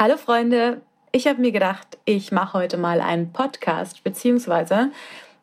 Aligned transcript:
Hallo 0.00 0.16
Freunde, 0.16 0.80
ich 1.10 1.26
habe 1.26 1.40
mir 1.40 1.50
gedacht, 1.50 1.98
ich 2.04 2.30
mache 2.30 2.56
heute 2.56 2.76
mal 2.76 3.00
einen 3.00 3.32
Podcast, 3.32 4.04
beziehungsweise 4.04 4.92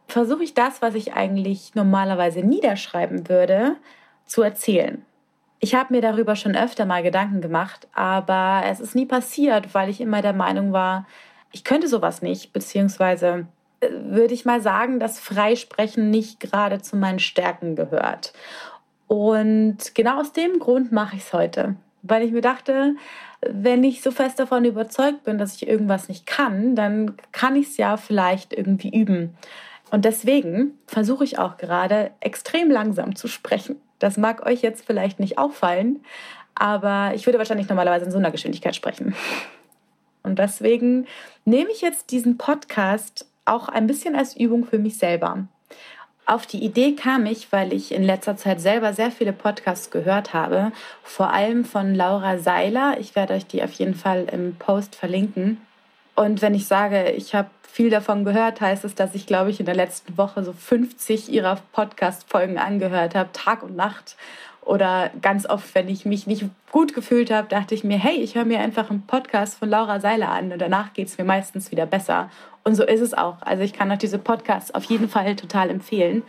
versuche 0.07 0.45
ich 0.45 0.53
das, 0.53 0.81
was 0.81 0.95
ich 0.95 1.11
eigentlich 1.11 1.75
normalerweise 1.75 2.39
niederschreiben 2.39 3.27
würde, 3.27 3.75
zu 4.25 4.43
erzählen. 4.43 5.03
Ich 5.59 5.75
habe 5.75 5.93
mir 5.93 5.99
darüber 5.99 6.37
schon 6.37 6.55
öfter 6.55 6.85
mal 6.85 7.03
Gedanken 7.03 7.41
gemacht, 7.41 7.89
aber 7.93 8.61
es 8.65 8.79
ist 8.79 8.95
nie 8.95 9.05
passiert, 9.05 9.73
weil 9.73 9.89
ich 9.89 9.99
immer 9.99 10.21
der 10.21 10.31
Meinung 10.31 10.71
war, 10.71 11.05
ich 11.51 11.65
könnte 11.65 11.89
sowas 11.89 12.21
nicht, 12.21 12.53
beziehungsweise 12.53 13.47
äh, 13.81 13.89
würde 13.91 14.33
ich 14.33 14.45
mal 14.45 14.61
sagen, 14.61 15.01
dass 15.01 15.19
Freisprechen 15.19 16.09
nicht 16.09 16.39
gerade 16.39 16.81
zu 16.81 16.95
meinen 16.95 17.19
Stärken 17.19 17.75
gehört. 17.75 18.31
Und 19.07 19.93
genau 19.95 20.21
aus 20.21 20.31
dem 20.31 20.59
Grund 20.59 20.93
mache 20.93 21.17
ich 21.17 21.23
es 21.23 21.33
heute, 21.33 21.75
weil 22.07 22.23
ich 22.23 22.31
mir 22.31 22.41
dachte, 22.41 22.95
wenn 23.41 23.83
ich 23.83 24.01
so 24.01 24.11
fest 24.11 24.39
davon 24.39 24.65
überzeugt 24.65 25.23
bin, 25.23 25.37
dass 25.37 25.55
ich 25.55 25.67
irgendwas 25.67 26.07
nicht 26.07 26.25
kann, 26.25 26.75
dann 26.75 27.15
kann 27.31 27.55
ich 27.55 27.67
es 27.67 27.77
ja 27.77 27.97
vielleicht 27.97 28.53
irgendwie 28.53 28.89
üben. 28.89 29.35
Und 29.91 30.05
deswegen 30.05 30.77
versuche 30.87 31.23
ich 31.23 31.37
auch 31.37 31.57
gerade 31.57 32.11
extrem 32.19 32.71
langsam 32.71 33.15
zu 33.15 33.27
sprechen. 33.27 33.79
Das 33.99 34.17
mag 34.17 34.45
euch 34.45 34.61
jetzt 34.61 34.85
vielleicht 34.85 35.19
nicht 35.19 35.37
auffallen, 35.37 36.03
aber 36.55 37.11
ich 37.15 37.25
würde 37.25 37.37
wahrscheinlich 37.37 37.69
normalerweise 37.69 38.05
in 38.05 38.11
so 38.11 38.17
einer 38.17 38.31
Geschwindigkeit 38.31 38.75
sprechen. 38.75 39.15
Und 40.23 40.39
deswegen 40.39 41.05
nehme 41.45 41.69
ich 41.69 41.81
jetzt 41.81 42.11
diesen 42.11 42.37
Podcast 42.37 43.27
auch 43.45 43.69
ein 43.69 43.85
bisschen 43.85 44.15
als 44.15 44.35
Übung 44.35 44.65
für 44.65 44.79
mich 44.79 44.97
selber. 44.97 45.47
Auf 46.27 46.47
die 46.47 46.63
Idee 46.63 46.95
kam 46.95 47.27
ich, 47.27 47.51
weil 47.51 47.71
ich 47.71 47.93
in 47.93 48.03
letzter 48.03 48.35
Zeit 48.35 48.59
selber 48.59 48.93
sehr 48.93 49.11
viele 49.11 49.31
Podcasts 49.31 49.91
gehört 49.91 50.33
habe, 50.33 50.71
vor 51.03 51.31
allem 51.31 51.65
von 51.65 51.93
Laura 51.93 52.39
Seiler. 52.39 52.97
Ich 52.99 53.15
werde 53.15 53.35
euch 53.35 53.45
die 53.45 53.63
auf 53.63 53.71
jeden 53.73 53.93
Fall 53.93 54.25
im 54.31 54.55
Post 54.55 54.95
verlinken. 54.95 55.61
Und 56.15 56.41
wenn 56.41 56.55
ich 56.55 56.65
sage, 56.65 57.11
ich 57.11 57.35
habe 57.35 57.49
viel 57.61 57.91
davon 57.91 58.25
gehört, 58.25 58.59
heißt 58.59 58.85
es, 58.85 58.95
dass 58.95 59.13
ich, 59.13 59.27
glaube 59.27 59.51
ich, 59.51 59.59
in 59.59 59.67
der 59.67 59.75
letzten 59.75 60.17
Woche 60.17 60.43
so 60.43 60.53
50 60.53 61.29
ihrer 61.29 61.59
Podcast-Folgen 61.73 62.57
angehört 62.57 63.13
habe, 63.13 63.31
Tag 63.33 63.61
und 63.61 63.75
Nacht. 63.75 64.15
Oder 64.65 65.11
ganz 65.21 65.47
oft, 65.47 65.75
wenn 65.75 65.87
ich 65.87 66.05
mich 66.05 66.25
nicht 66.25 66.45
gut 66.71 66.93
gefühlt 66.93 67.31
habe, 67.31 67.47
dachte 67.47 67.75
ich 67.75 67.83
mir, 67.83 67.97
hey, 67.97 68.15
ich 68.15 68.35
höre 68.35 68.45
mir 68.45 68.59
einfach 68.59 68.89
einen 68.89 69.05
Podcast 69.05 69.59
von 69.59 69.69
Laura 69.69 69.99
Seiler 69.99 70.29
an 70.29 70.51
und 70.51 70.59
danach 70.59 70.93
geht 70.93 71.07
es 71.07 71.17
mir 71.19 71.23
meistens 71.23 71.71
wieder 71.71 71.85
besser. 71.85 72.31
Und 72.63 72.73
so 72.73 72.83
ist 72.83 73.01
es 73.01 73.13
auch. 73.13 73.41
Also 73.41 73.63
ich 73.63 73.73
kann 73.73 73.91
auch 73.91 73.97
diese 73.97 74.17
Podcasts 74.17 74.73
auf 74.73 74.83
jeden 74.85 75.07
Fall 75.07 75.35
total 75.35 75.69
empfehlen. 75.69 76.23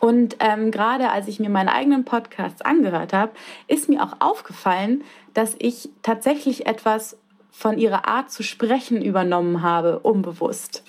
Und 0.00 0.36
ähm, 0.40 0.70
gerade 0.70 1.10
als 1.10 1.28
ich 1.28 1.38
mir 1.38 1.50
meine 1.50 1.72
eigenen 1.72 2.04
Podcasts 2.04 2.62
angehört 2.62 3.12
habe, 3.12 3.32
ist 3.68 3.88
mir 3.88 4.02
auch 4.02 4.16
aufgefallen, 4.20 5.04
dass 5.34 5.54
ich 5.58 5.90
tatsächlich 6.02 6.66
etwas 6.66 7.18
von 7.50 7.78
ihrer 7.78 8.08
Art 8.08 8.30
zu 8.30 8.42
sprechen 8.42 9.00
übernommen 9.00 9.62
habe, 9.62 9.98
unbewusst. 10.00 10.82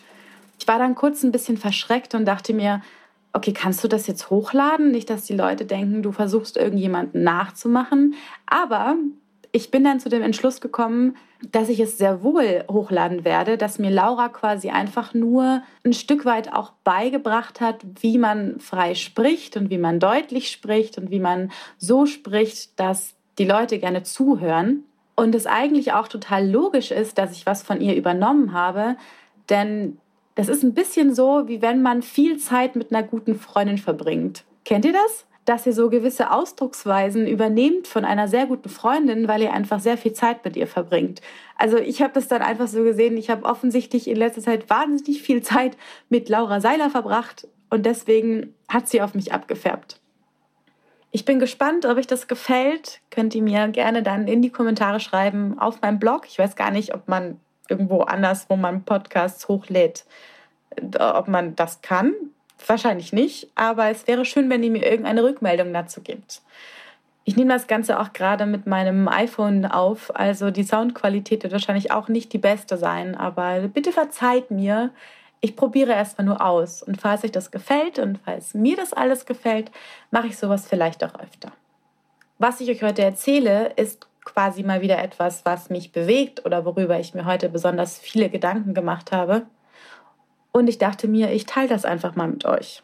Ich 0.59 0.67
war 0.67 0.80
dann 0.80 0.95
kurz 0.95 1.22
ein 1.23 1.31
bisschen 1.31 1.58
verschreckt 1.58 2.16
und 2.16 2.26
dachte 2.26 2.53
mir, 2.53 2.81
okay, 3.36 3.52
kannst 3.52 3.83
du 3.83 3.88
das 3.88 4.08
jetzt 4.08 4.30
hochladen? 4.30 4.91
Nicht, 4.91 5.09
dass 5.09 5.25
die 5.25 5.36
Leute 5.36 5.66
denken, 5.66 6.02
du 6.02 6.11
versuchst 6.14 6.55
irgendjemanden 6.55 7.23
nachzumachen. 7.23 8.16
Aber 8.45 8.95
ich 9.52 9.72
bin 9.72 9.83
dann 9.83 10.00
zu 10.00 10.09
dem 10.09 10.22
Entschluss 10.22 10.61
gekommen, 10.61 11.17
dass 11.52 11.67
ich 11.67 11.81
es 11.81 11.97
sehr 11.97 12.23
wohl 12.23 12.64
hochladen 12.72 13.25
werde, 13.25 13.58
dass 13.58 13.77
mir 13.77 13.92
Laura 13.92 14.30
quasi 14.30 14.69
einfach 14.69 15.14
nur 15.14 15.61
ein 15.83 15.94
Stück 15.94 16.23
weit 16.23 16.53
auch 16.53 16.72
beigebracht 16.86 17.59
hat, 17.59 17.81
wie 18.02 18.17
man 18.17 18.59
frei 18.59 18.95
spricht 18.95 19.58
und 19.58 19.70
wie 19.70 19.77
man 19.77 19.99
deutlich 19.99 20.49
spricht 20.49 20.97
und 20.97 21.11
wie 21.11 21.20
man 21.20 21.52
so 21.77 22.05
spricht, 22.05 22.80
dass 22.80 23.16
die 23.38 23.45
Leute 23.45 23.80
gerne 23.80 24.03
zuhören. 24.03 24.86
Und 25.17 25.36
es 25.36 25.45
eigentlich 25.45 25.92
auch 25.92 26.08
total 26.08 26.49
logisch 26.49 26.92
ist, 26.92 27.17
dass 27.17 27.33
ich 27.33 27.45
was 27.45 27.64
von 27.64 27.81
ihr 27.81 27.95
übernommen 27.95 28.53
habe, 28.53 28.95
denn 29.49 29.97
das 30.36 30.50
ist 30.50 30.64
ein 30.64 30.73
bisschen 30.73 31.16
so, 31.16 31.47
wie 31.47 31.61
wenn 31.61 31.81
man 31.81 32.02
viel 32.02 32.38
Zeit 32.38 32.75
mit 32.75 32.94
einer 32.94 33.03
guten 33.03 33.36
Freundin 33.36 33.78
verbringt. 33.78 34.43
Kennt 34.65 34.86
ihr 34.86 34.93
das? 34.93 35.26
Dass 35.45 35.65
ihr 35.65 35.73
so 35.73 35.89
gewisse 35.89 36.32
Ausdrucksweisen 36.32 37.27
übernehmt 37.27 37.87
von 37.87 38.04
einer 38.04 38.27
sehr 38.27 38.45
guten 38.45 38.67
Freundin, 38.67 39.27
weil 39.27 39.42
ihr 39.42 39.54
einfach 39.54 39.80
sehr 39.80 39.98
viel 39.98 40.14
Zeit 40.14 40.43
mit 40.43 40.58
ihr 40.58 40.67
verbringt. 40.67 41.21
Also 41.58 41.77
ich 41.77 42.02
habe 42.02 42.14
das 42.14 42.27
dann 42.27 42.42
einfach 42.42 42.67
so 42.67 42.83
gesehen, 42.83 43.15
ich 43.15 43.30
habe 43.30 43.45
offensichtlich 43.45 44.10
in 44.10 44.17
letzter 44.17 44.42
Zeit 44.42 44.70
wahnsinnig 44.70 45.21
viel 45.21 45.42
Zeit 45.42 45.77
mit 46.10 46.27
Laura 46.27 46.60
Seiler 46.60 46.89
verbracht 46.89 47.48
und 47.70 47.86
deswegen 47.86 48.54
hat 48.67 48.89
sie 48.89 49.02
auf 49.02 49.14
mich 49.14 49.33
abgefärbt. 49.33 49.99
Ich 51.11 51.23
bin 51.23 51.39
gespannt, 51.39 51.86
ob 51.86 51.98
euch 51.98 52.08
das 52.08 52.27
gefällt. 52.27 52.99
Könnt 53.10 53.33
ihr 53.36 53.42
mir 53.42 53.70
gerne 53.70 54.04
dann 54.04 54.27
in 54.27 54.42
die 54.42 54.49
Kommentare 54.49 54.99
schreiben 54.99 55.58
auf 55.58 55.81
meinem 55.81 55.98
Blog. 55.98 56.27
Ich 56.27 56.37
weiß 56.37 56.58
gar 56.58 56.71
nicht, 56.71 56.93
ob 56.93 57.08
man 57.08 57.39
irgendwo 57.70 58.02
anders, 58.02 58.45
wo 58.49 58.55
man 58.55 58.83
Podcasts 58.83 59.48
hochlädt, 59.48 60.05
ob 60.99 61.27
man 61.27 61.55
das 61.55 61.81
kann. 61.81 62.14
Wahrscheinlich 62.67 63.14
nicht, 63.14 63.49
aber 63.55 63.89
es 63.89 64.08
wäre 64.08 64.26
schön, 64.26 64.49
wenn 64.49 64.64
ihr 64.64 64.71
mir 64.71 64.86
irgendeine 64.86 65.23
Rückmeldung 65.23 65.73
dazu 65.73 66.02
gibt. 66.02 66.42
Ich 67.25 67.36
nehme 67.36 67.54
das 67.54 67.67
Ganze 67.67 67.99
auch 67.99 68.14
gerade 68.14 68.45
mit 68.45 68.67
meinem 68.67 69.08
iPhone 69.08 69.65
auf, 69.65 70.15
also 70.15 70.52
die 70.52 70.64
Soundqualität 70.64 71.43
wird 71.43 71.54
wahrscheinlich 71.54 71.92
auch 71.92 72.08
nicht 72.08 72.31
die 72.33 72.37
beste 72.37 72.77
sein, 72.77 73.15
aber 73.15 73.67
bitte 73.67 73.92
verzeiht 73.92 74.52
mir. 74.52 74.92
Ich 75.42 75.55
probiere 75.55 75.92
erstmal 75.92 76.25
nur 76.25 76.45
aus 76.45 76.81
und 76.81 77.02
falls 77.02 77.23
euch 77.23 77.31
das 77.31 77.52
gefällt 77.52 77.99
und 77.99 78.20
falls 78.23 78.54
mir 78.54 78.75
das 78.75 78.93
alles 78.93 79.25
gefällt, 79.25 79.71
mache 80.11 80.27
ich 80.27 80.37
sowas 80.37 80.67
vielleicht 80.67 81.04
auch 81.04 81.20
öfter. 81.20 81.52
Was 82.37 82.61
ich 82.61 82.70
euch 82.70 82.83
heute 82.83 83.02
erzähle, 83.02 83.73
ist 83.75 84.08
quasi 84.25 84.63
mal 84.63 84.81
wieder 84.81 85.02
etwas, 85.02 85.45
was 85.45 85.69
mich 85.69 85.91
bewegt 85.91 86.45
oder 86.45 86.65
worüber 86.65 86.99
ich 86.99 87.13
mir 87.13 87.25
heute 87.25 87.47
besonders 87.47 87.97
viele 87.97 88.30
Gedanken 88.30 88.73
gemacht 88.73 89.11
habe. 89.11 89.43
Und 90.52 90.67
ich 90.67 90.77
dachte 90.77 91.08
mir, 91.08 91.31
ich 91.31 91.45
teile 91.45 91.69
das 91.69 91.86
einfach 91.86 92.15
mal 92.15 92.27
mit 92.27 92.45
euch. 92.45 92.81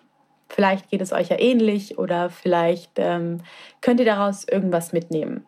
Vielleicht 0.49 0.89
geht 0.89 1.01
es 1.01 1.13
euch 1.13 1.29
ja 1.29 1.39
ähnlich 1.39 1.97
oder 1.97 2.29
vielleicht 2.29 2.91
ähm, 2.97 3.41
könnt 3.81 3.99
ihr 3.99 4.05
daraus 4.05 4.45
irgendwas 4.45 4.93
mitnehmen. 4.93 5.45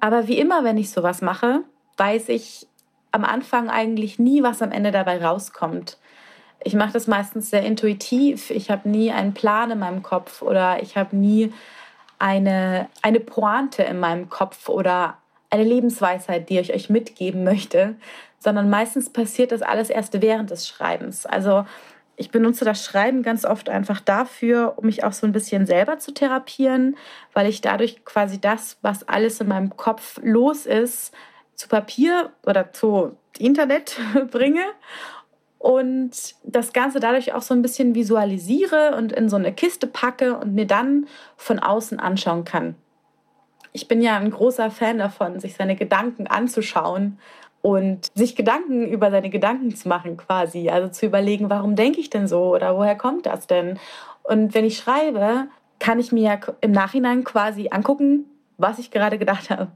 Aber 0.00 0.28
wie 0.28 0.38
immer, 0.38 0.64
wenn 0.64 0.78
ich 0.78 0.90
sowas 0.90 1.20
mache, 1.20 1.64
weiß 1.96 2.28
ich 2.28 2.66
am 3.10 3.24
Anfang 3.24 3.68
eigentlich 3.68 4.18
nie, 4.18 4.42
was 4.42 4.62
am 4.62 4.70
Ende 4.70 4.92
dabei 4.92 5.24
rauskommt. 5.24 5.98
Ich 6.62 6.74
mache 6.74 6.92
das 6.92 7.06
meistens 7.06 7.50
sehr 7.50 7.62
intuitiv. 7.62 8.50
Ich 8.50 8.70
habe 8.70 8.88
nie 8.88 9.10
einen 9.10 9.34
Plan 9.34 9.70
in 9.70 9.78
meinem 9.78 10.02
Kopf 10.02 10.42
oder 10.42 10.82
ich 10.82 10.96
habe 10.96 11.16
nie 11.16 11.52
eine, 12.18 12.88
eine 13.02 13.20
Pointe 13.20 13.82
in 13.82 14.00
meinem 14.00 14.28
Kopf 14.28 14.68
oder 14.68 15.18
eine 15.50 15.64
Lebensweisheit, 15.64 16.48
die 16.48 16.58
ich 16.58 16.74
euch 16.74 16.90
mitgeben 16.90 17.44
möchte, 17.44 17.96
sondern 18.38 18.70
meistens 18.70 19.10
passiert 19.10 19.52
das 19.52 19.62
alles 19.62 19.90
erst 19.90 20.20
während 20.20 20.50
des 20.50 20.68
Schreibens. 20.68 21.26
Also 21.26 21.64
ich 22.16 22.30
benutze 22.30 22.64
das 22.64 22.84
Schreiben 22.84 23.22
ganz 23.22 23.44
oft 23.44 23.68
einfach 23.68 24.00
dafür, 24.00 24.74
um 24.76 24.86
mich 24.86 25.04
auch 25.04 25.12
so 25.12 25.26
ein 25.26 25.32
bisschen 25.32 25.66
selber 25.66 25.98
zu 25.98 26.12
therapieren, 26.12 26.96
weil 27.32 27.46
ich 27.46 27.60
dadurch 27.60 28.04
quasi 28.04 28.40
das, 28.40 28.76
was 28.82 29.06
alles 29.08 29.40
in 29.40 29.48
meinem 29.48 29.76
Kopf 29.76 30.18
los 30.22 30.66
ist, 30.66 31.14
zu 31.54 31.68
Papier 31.68 32.30
oder 32.44 32.72
zu 32.72 33.16
Internet 33.38 33.96
bringe 34.30 34.64
und 35.58 36.10
das 36.44 36.72
Ganze 36.72 37.00
dadurch 37.00 37.34
auch 37.34 37.42
so 37.42 37.52
ein 37.52 37.62
bisschen 37.62 37.94
visualisiere 37.94 38.94
und 38.96 39.12
in 39.12 39.28
so 39.28 39.36
eine 39.36 39.52
Kiste 39.52 39.86
packe 39.86 40.38
und 40.38 40.54
mir 40.54 40.66
dann 40.66 41.06
von 41.36 41.58
außen 41.58 41.98
anschauen 41.98 42.44
kann. 42.44 42.76
Ich 43.72 43.88
bin 43.88 44.00
ja 44.00 44.16
ein 44.16 44.30
großer 44.30 44.70
Fan 44.70 44.98
davon, 44.98 45.40
sich 45.40 45.54
seine 45.54 45.76
Gedanken 45.76 46.26
anzuschauen 46.26 47.18
und 47.60 48.06
sich 48.14 48.36
Gedanken 48.36 48.86
über 48.86 49.10
seine 49.10 49.30
Gedanken 49.30 49.74
zu 49.74 49.88
machen 49.88 50.16
quasi. 50.16 50.68
Also 50.70 50.88
zu 50.88 51.06
überlegen, 51.06 51.50
warum 51.50 51.76
denke 51.76 52.00
ich 52.00 52.10
denn 52.10 52.28
so 52.28 52.54
oder 52.54 52.76
woher 52.76 52.96
kommt 52.96 53.26
das 53.26 53.46
denn? 53.46 53.78
Und 54.22 54.54
wenn 54.54 54.64
ich 54.64 54.78
schreibe, 54.78 55.48
kann 55.78 55.98
ich 55.98 56.12
mir 56.12 56.22
ja 56.22 56.38
im 56.60 56.72
Nachhinein 56.72 57.24
quasi 57.24 57.68
angucken, 57.70 58.26
was 58.58 58.78
ich 58.78 58.90
gerade 58.90 59.18
gedacht 59.18 59.50
habe. 59.50 59.68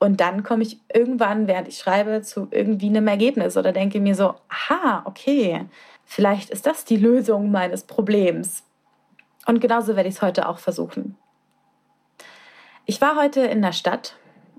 Und 0.00 0.20
dann 0.20 0.42
komme 0.42 0.62
ich 0.62 0.78
irgendwann, 0.92 1.46
während 1.46 1.68
ich 1.68 1.76
schreibe, 1.76 2.22
zu 2.22 2.48
irgendwie 2.50 2.88
einem 2.88 3.06
Ergebnis 3.06 3.58
oder 3.58 3.70
denke 3.70 4.00
mir 4.00 4.14
so, 4.14 4.34
aha, 4.48 5.02
okay, 5.04 5.66
vielleicht 6.06 6.48
ist 6.48 6.66
das 6.66 6.86
die 6.86 6.96
Lösung 6.96 7.50
meines 7.50 7.82
Problems. 7.82 8.64
Und 9.46 9.60
genauso 9.60 9.96
werde 9.96 10.08
ich 10.08 10.16
es 10.16 10.22
heute 10.22 10.48
auch 10.48 10.58
versuchen. 10.58 11.16
Ich 12.86 13.02
war 13.02 13.14
heute 13.14 13.42
in 13.42 13.60
der 13.60 13.72
Stadt 13.72 14.16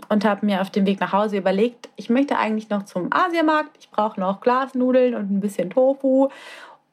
und 0.09 0.25
habe 0.25 0.45
mir 0.45 0.61
auf 0.61 0.69
dem 0.69 0.85
Weg 0.85 0.99
nach 0.99 1.11
Hause 1.11 1.37
überlegt, 1.37 1.89
ich 1.95 2.11
möchte 2.11 2.37
eigentlich 2.37 2.69
noch 2.69 2.83
zum 2.83 3.11
Asiamarkt. 3.11 3.77
Ich 3.79 3.89
brauche 3.89 4.19
noch 4.19 4.41
Glasnudeln 4.41 5.15
und 5.15 5.31
ein 5.31 5.39
bisschen 5.39 5.71
Tofu 5.71 6.29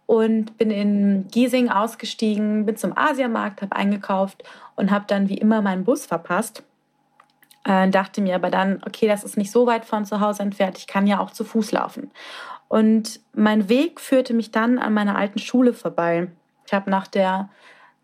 und 0.06 0.56
bin 0.56 0.70
in 0.70 1.28
Giesing 1.28 1.68
ausgestiegen, 1.68 2.64
bin 2.64 2.78
zum 2.78 2.96
Asiamarkt, 2.96 3.60
habe 3.60 3.76
eingekauft 3.76 4.42
und 4.74 4.90
habe 4.90 5.04
dann 5.06 5.28
wie 5.28 5.36
immer 5.36 5.60
meinen 5.60 5.84
Bus 5.84 6.06
verpasst 6.06 6.62
äh, 7.68 7.88
dachte 7.88 8.22
mir 8.22 8.34
aber 8.34 8.50
dann, 8.50 8.82
okay, 8.86 9.06
das 9.06 9.22
ist 9.22 9.36
nicht 9.36 9.52
so 9.52 9.66
weit 9.66 9.84
von 9.84 10.06
zu 10.06 10.20
Hause 10.20 10.42
entfernt, 10.42 10.78
ich 10.78 10.86
kann 10.86 11.06
ja 11.06 11.20
auch 11.20 11.30
zu 11.30 11.44
Fuß 11.44 11.70
laufen. 11.72 12.10
Und 12.66 13.20
mein 13.34 13.68
Weg 13.68 14.00
führte 14.00 14.34
mich 14.34 14.50
dann 14.50 14.78
an 14.78 14.94
meiner 14.94 15.16
alten 15.16 15.38
Schule 15.38 15.74
vorbei. 15.74 16.28
Ich 16.66 16.72
habe 16.72 16.90
nach 16.90 17.06
der 17.06 17.48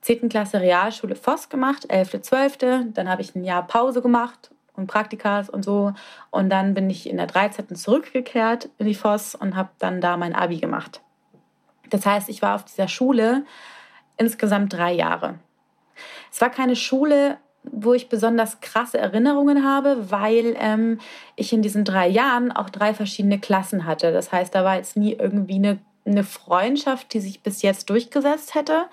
10. 0.02 0.28
Klasse 0.28 0.60
Realschule 0.60 1.16
Voss 1.16 1.48
gemacht, 1.48 1.90
11., 1.90 2.20
12. 2.22 2.58
Dann 2.92 3.08
habe 3.08 3.22
ich 3.22 3.34
ein 3.34 3.44
Jahr 3.44 3.66
Pause 3.66 4.02
gemacht 4.02 4.50
und 4.74 4.86
Praktikas 4.86 5.48
und 5.48 5.64
so. 5.64 5.92
Und 6.30 6.50
dann 6.50 6.74
bin 6.74 6.88
ich 6.88 7.08
in 7.08 7.16
der 7.16 7.26
13. 7.26 7.74
zurückgekehrt 7.74 8.68
in 8.78 8.86
die 8.86 8.94
Voss 8.94 9.34
und 9.34 9.56
habe 9.56 9.70
dann 9.78 10.00
da 10.00 10.16
mein 10.16 10.34
Abi 10.34 10.58
gemacht. 10.58 11.00
Das 11.90 12.04
heißt, 12.06 12.28
ich 12.28 12.42
war 12.42 12.54
auf 12.54 12.64
dieser 12.64 12.88
Schule 12.88 13.44
insgesamt 14.16 14.72
drei 14.72 14.92
Jahre. 14.92 15.38
Es 16.30 16.40
war 16.40 16.50
keine 16.50 16.76
Schule, 16.76 17.38
wo 17.70 17.94
ich 17.94 18.08
besonders 18.08 18.60
krasse 18.60 18.98
Erinnerungen 18.98 19.64
habe, 19.64 20.10
weil 20.10 20.54
ähm, 20.58 20.98
ich 21.36 21.52
in 21.52 21.62
diesen 21.62 21.84
drei 21.84 22.08
Jahren 22.08 22.52
auch 22.52 22.70
drei 22.70 22.94
verschiedene 22.94 23.38
Klassen 23.38 23.86
hatte. 23.86 24.12
Das 24.12 24.32
heißt, 24.32 24.54
da 24.54 24.64
war 24.64 24.76
jetzt 24.76 24.96
nie 24.96 25.12
irgendwie 25.12 25.56
eine, 25.56 25.78
eine 26.04 26.24
Freundschaft, 26.24 27.12
die 27.14 27.20
sich 27.20 27.42
bis 27.42 27.62
jetzt 27.62 27.90
durchgesetzt 27.90 28.54
hätte. 28.54 28.86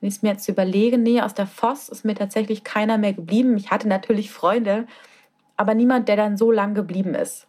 Wenn 0.00 0.08
ich 0.08 0.16
es 0.16 0.22
mir 0.22 0.30
jetzt 0.30 0.48
überlege, 0.48 0.98
nee, 0.98 1.20
aus 1.20 1.34
der 1.34 1.46
Voss 1.46 1.88
ist 1.88 2.04
mir 2.04 2.14
tatsächlich 2.14 2.64
keiner 2.64 2.98
mehr 2.98 3.12
geblieben. 3.12 3.56
Ich 3.56 3.70
hatte 3.70 3.86
natürlich 3.86 4.32
Freunde, 4.32 4.86
aber 5.56 5.74
niemand, 5.74 6.08
der 6.08 6.16
dann 6.16 6.36
so 6.36 6.50
lang 6.50 6.74
geblieben 6.74 7.14
ist. 7.14 7.46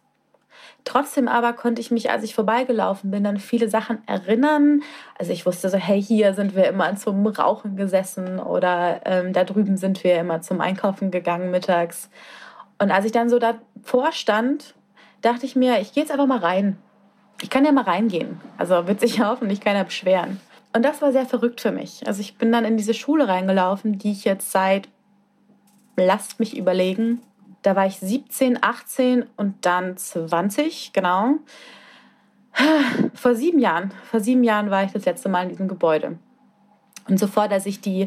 Trotzdem 0.84 1.28
aber 1.28 1.52
konnte 1.54 1.80
ich 1.80 1.90
mich, 1.90 2.10
als 2.10 2.22
ich 2.22 2.34
vorbeigelaufen 2.34 3.10
bin, 3.10 3.26
an 3.26 3.38
viele 3.38 3.68
Sachen 3.68 4.06
erinnern. 4.06 4.82
Also 5.18 5.32
ich 5.32 5.46
wusste 5.46 5.68
so, 5.68 5.78
hey, 5.78 6.02
hier 6.02 6.34
sind 6.34 6.54
wir 6.54 6.66
immer 6.68 6.94
zum 6.96 7.26
Rauchen 7.26 7.76
gesessen 7.76 8.38
oder 8.38 9.00
ähm, 9.04 9.32
da 9.32 9.44
drüben 9.44 9.76
sind 9.76 10.04
wir 10.04 10.18
immer 10.18 10.42
zum 10.42 10.60
Einkaufen 10.60 11.10
gegangen 11.10 11.50
mittags. 11.50 12.10
Und 12.78 12.90
als 12.90 13.06
ich 13.06 13.12
dann 13.12 13.28
so 13.28 13.38
davor 13.38 14.12
stand, 14.12 14.74
dachte 15.22 15.46
ich 15.46 15.56
mir, 15.56 15.80
ich 15.80 15.92
gehe 15.92 16.02
jetzt 16.02 16.12
einfach 16.12 16.26
mal 16.26 16.38
rein. 16.38 16.76
Ich 17.40 17.50
kann 17.50 17.64
ja 17.64 17.72
mal 17.72 17.84
reingehen. 17.84 18.40
Also 18.58 18.86
wird 18.86 19.00
sich 19.00 19.20
hoffentlich 19.24 19.60
keiner 19.60 19.84
beschweren. 19.84 20.40
Und 20.74 20.84
das 20.84 21.00
war 21.00 21.12
sehr 21.12 21.24
verrückt 21.24 21.60
für 21.60 21.70
mich. 21.70 22.06
Also 22.06 22.20
ich 22.20 22.36
bin 22.36 22.50
dann 22.50 22.64
in 22.64 22.76
diese 22.76 22.94
Schule 22.94 23.28
reingelaufen, 23.28 23.98
die 23.98 24.10
ich 24.10 24.24
jetzt 24.24 24.50
seit, 24.50 24.88
lasst 25.96 26.40
mich 26.40 26.56
überlegen, 26.56 27.22
da 27.64 27.74
war 27.74 27.86
ich 27.86 27.96
17, 27.96 28.62
18 28.62 29.24
und 29.36 29.64
dann 29.64 29.96
20, 29.96 30.92
genau. 30.92 31.36
Vor 33.14 33.34
sieben 33.34 33.58
Jahren, 33.58 33.92
vor 34.10 34.20
sieben 34.20 34.44
Jahren 34.44 34.70
war 34.70 34.84
ich 34.84 34.92
das 34.92 35.06
letzte 35.06 35.28
Mal 35.28 35.44
in 35.44 35.48
diesem 35.48 35.66
Gebäude. 35.66 36.18
Und 37.08 37.18
sofort, 37.18 37.52
als 37.52 37.66
ich 37.66 37.80
die, 37.80 38.06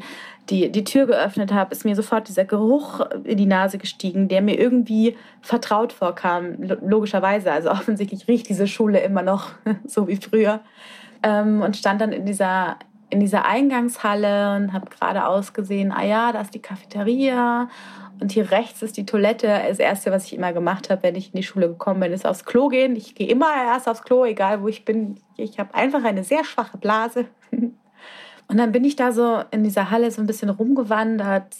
die, 0.49 0.71
die 0.71 0.83
Tür 0.83 1.05
geöffnet 1.05 1.51
habe, 1.51 1.71
ist 1.71 1.85
mir 1.85 1.95
sofort 1.95 2.27
dieser 2.27 2.45
Geruch 2.45 3.01
in 3.23 3.37
die 3.37 3.45
Nase 3.45 3.77
gestiegen, 3.77 4.27
der 4.27 4.41
mir 4.41 4.59
irgendwie 4.59 5.17
vertraut 5.41 5.91
vorkam, 5.91 6.55
logischerweise. 6.61 7.51
Also 7.51 7.69
offensichtlich 7.71 8.27
riecht 8.27 8.49
diese 8.49 8.67
Schule 8.67 8.99
immer 8.99 9.23
noch 9.23 9.49
so 9.85 10.07
wie 10.07 10.17
früher. 10.17 10.61
Ähm, 11.23 11.61
und 11.61 11.75
stand 11.75 11.99
dann 11.99 12.11
in 12.11 12.25
dieser, 12.25 12.77
in 13.09 13.19
dieser 13.19 13.45
Eingangshalle 13.45 14.55
und 14.55 14.73
habe 14.73 14.89
gerade 14.89 15.25
ausgesehen, 15.27 15.91
ah 15.91 16.03
ja, 16.03 16.31
da 16.31 16.41
ist 16.41 16.53
die 16.53 16.61
Cafeteria 16.61 17.69
und 18.19 18.31
hier 18.31 18.51
rechts 18.51 18.81
ist 18.81 18.97
die 18.97 19.05
Toilette. 19.05 19.47
Das 19.47 19.79
Erste, 19.79 20.11
was 20.11 20.25
ich 20.25 20.33
immer 20.33 20.53
gemacht 20.53 20.89
habe, 20.89 21.03
wenn 21.03 21.15
ich 21.15 21.33
in 21.33 21.37
die 21.37 21.43
Schule 21.43 21.67
gekommen 21.67 21.99
bin, 21.99 22.11
ist 22.11 22.25
aufs 22.25 22.45
Klo 22.45 22.67
gehen. 22.67 22.95
Ich 22.95 23.15
gehe 23.15 23.27
immer 23.27 23.47
erst 23.55 23.87
aufs 23.87 24.03
Klo, 24.03 24.25
egal 24.25 24.61
wo 24.61 24.67
ich 24.67 24.85
bin. 24.85 25.19
Ich 25.35 25.59
habe 25.59 25.73
einfach 25.75 26.03
eine 26.03 26.23
sehr 26.23 26.43
schwache 26.43 26.77
Blase. 26.77 27.25
Und 28.49 28.57
dann 28.57 28.71
bin 28.71 28.83
ich 28.83 28.95
da 28.95 29.11
so 29.11 29.41
in 29.51 29.63
dieser 29.63 29.91
Halle 29.91 30.09
so 30.09 30.21
ein 30.21 30.27
bisschen 30.27 30.49
rumgewandert 30.49 31.53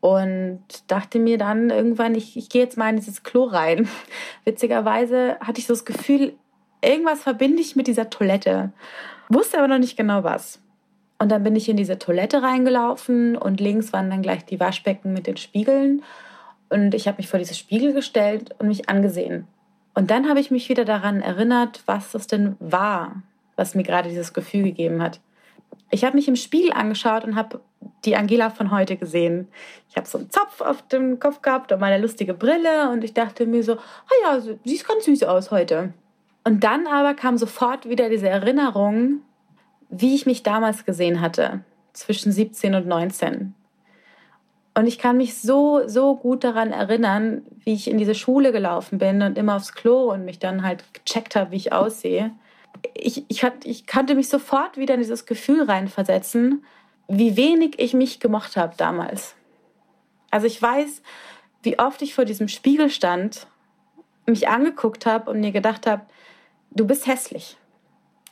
und 0.00 0.62
dachte 0.86 1.18
mir 1.18 1.36
dann 1.36 1.70
irgendwann, 1.70 2.14
ich, 2.14 2.36
ich 2.36 2.48
gehe 2.48 2.62
jetzt 2.62 2.78
mal 2.78 2.90
in 2.90 2.96
dieses 2.96 3.24
Klo 3.24 3.42
rein. 3.42 3.88
Witzigerweise 4.44 5.36
hatte 5.40 5.58
ich 5.58 5.66
so 5.66 5.72
das 5.72 5.84
Gefühl, 5.84 6.34
irgendwas 6.80 7.22
verbinde 7.22 7.60
ich 7.60 7.74
mit 7.74 7.88
dieser 7.88 8.08
Toilette. 8.08 8.72
Wusste 9.28 9.58
aber 9.58 9.66
noch 9.66 9.78
nicht 9.78 9.96
genau 9.96 10.22
was. 10.22 10.61
Und 11.22 11.28
dann 11.28 11.44
bin 11.44 11.54
ich 11.54 11.68
in 11.68 11.76
diese 11.76 12.00
Toilette 12.00 12.42
reingelaufen 12.42 13.36
und 13.36 13.60
links 13.60 13.92
waren 13.92 14.10
dann 14.10 14.22
gleich 14.22 14.44
die 14.44 14.58
Waschbecken 14.58 15.12
mit 15.12 15.28
den 15.28 15.36
Spiegeln. 15.36 16.02
Und 16.68 16.96
ich 16.96 17.06
habe 17.06 17.18
mich 17.18 17.28
vor 17.28 17.38
diese 17.38 17.54
Spiegel 17.54 17.92
gestellt 17.92 18.52
und 18.58 18.66
mich 18.66 18.88
angesehen. 18.88 19.46
Und 19.94 20.10
dann 20.10 20.28
habe 20.28 20.40
ich 20.40 20.50
mich 20.50 20.68
wieder 20.68 20.84
daran 20.84 21.20
erinnert, 21.20 21.84
was 21.86 22.10
das 22.10 22.26
denn 22.26 22.56
war, 22.58 23.22
was 23.54 23.76
mir 23.76 23.84
gerade 23.84 24.08
dieses 24.08 24.32
Gefühl 24.32 24.64
gegeben 24.64 25.00
hat. 25.00 25.20
Ich 25.92 26.04
habe 26.04 26.16
mich 26.16 26.26
im 26.26 26.34
Spiegel 26.34 26.72
angeschaut 26.72 27.22
und 27.22 27.36
habe 27.36 27.60
die 28.04 28.16
Angela 28.16 28.50
von 28.50 28.72
heute 28.72 28.96
gesehen. 28.96 29.46
Ich 29.90 29.96
habe 29.96 30.08
so 30.08 30.18
einen 30.18 30.28
Zopf 30.28 30.60
auf 30.60 30.82
dem 30.88 31.20
Kopf 31.20 31.40
gehabt 31.40 31.70
und 31.70 31.78
meine 31.78 32.02
lustige 32.02 32.34
Brille 32.34 32.90
und 32.90 33.04
ich 33.04 33.14
dachte 33.14 33.46
mir 33.46 33.62
so, 33.62 33.74
ah 33.74 34.14
ja, 34.24 34.40
sie 34.40 34.58
sieht 34.64 34.88
ganz 34.88 35.04
süß 35.04 35.22
aus 35.22 35.52
heute. 35.52 35.94
Und 36.42 36.64
dann 36.64 36.88
aber 36.88 37.14
kam 37.14 37.38
sofort 37.38 37.88
wieder 37.88 38.08
diese 38.08 38.28
Erinnerung, 38.28 39.20
wie 39.92 40.14
ich 40.14 40.26
mich 40.26 40.42
damals 40.42 40.84
gesehen 40.84 41.20
hatte, 41.20 41.60
zwischen 41.92 42.32
17 42.32 42.74
und 42.74 42.86
19. 42.86 43.54
Und 44.74 44.86
ich 44.86 44.98
kann 44.98 45.18
mich 45.18 45.38
so, 45.38 45.86
so 45.86 46.16
gut 46.16 46.44
daran 46.44 46.72
erinnern, 46.72 47.42
wie 47.62 47.74
ich 47.74 47.90
in 47.90 47.98
diese 47.98 48.14
Schule 48.14 48.52
gelaufen 48.52 48.98
bin 48.98 49.20
und 49.20 49.36
immer 49.36 49.56
aufs 49.56 49.74
Klo 49.74 50.10
und 50.10 50.24
mich 50.24 50.38
dann 50.38 50.62
halt 50.62 50.82
gecheckt 50.94 51.36
habe, 51.36 51.50
wie 51.50 51.56
ich 51.56 51.72
aussehe. 51.74 52.32
Ich, 52.94 53.24
ich, 53.28 53.46
ich 53.64 53.86
konnte 53.86 54.14
mich 54.14 54.30
sofort 54.30 54.78
wieder 54.78 54.94
in 54.94 55.00
dieses 55.00 55.26
Gefühl 55.26 55.64
reinversetzen, 55.64 56.64
wie 57.06 57.36
wenig 57.36 57.78
ich 57.78 57.92
mich 57.92 58.18
gemocht 58.18 58.56
habe 58.56 58.74
damals. 58.78 59.34
Also 60.30 60.46
ich 60.46 60.60
weiß, 60.60 61.02
wie 61.62 61.78
oft 61.78 62.00
ich 62.00 62.14
vor 62.14 62.24
diesem 62.24 62.48
Spiegel 62.48 62.88
stand, 62.88 63.46
mich 64.24 64.48
angeguckt 64.48 65.04
habe 65.04 65.30
und 65.30 65.40
mir 65.40 65.52
gedacht 65.52 65.86
habe, 65.86 66.06
du 66.70 66.86
bist 66.86 67.06
hässlich. 67.06 67.58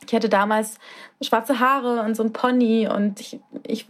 Ich 0.07 0.13
hatte 0.13 0.29
damals 0.29 0.77
schwarze 1.21 1.59
Haare 1.59 2.01
und 2.01 2.15
so 2.15 2.23
ein 2.23 2.33
Pony 2.33 2.87
und 2.87 3.19
ich, 3.19 3.39
ich, 3.65 3.87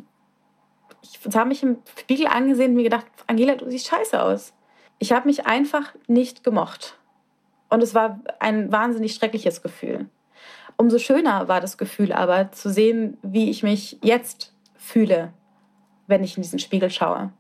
ich 1.02 1.36
habe 1.36 1.48
mich 1.48 1.64
im 1.64 1.78
Spiegel 2.00 2.28
angesehen 2.28 2.72
und 2.72 2.78
mir 2.78 2.84
gedacht, 2.84 3.06
Angela, 3.28 3.56
du 3.56 3.70
siehst 3.70 3.88
scheiße 3.88 4.22
aus. 4.22 4.54
Ich 5.00 5.12
habe 5.12 5.28
mich 5.28 5.46
einfach 5.48 5.94
nicht 6.08 6.44
gemocht. 6.44 6.98
Und 7.70 7.82
es 7.82 7.96
war 7.96 8.20
ein 8.40 8.72
wahnsinnig 8.72 9.16
schreckliches 9.16 9.62
Gefühl. 9.62 10.10
Umso 10.78 11.00
schöner 11.00 11.48
war 11.48 11.62
das 11.62 11.78
Gefühl 11.78 12.12
aber 12.12 12.52
zu 12.52 12.70
sehen, 12.70 13.18
wie 13.22 13.50
ich 13.50 13.64
mich 13.64 13.98
jetzt 14.02 14.54
fühle, 14.76 15.34
wenn 16.08 16.24
ich 16.24 16.38
in 16.38 16.44
diesen 16.44 16.60
Spiegel 16.60 16.90
schaue. 16.90 17.32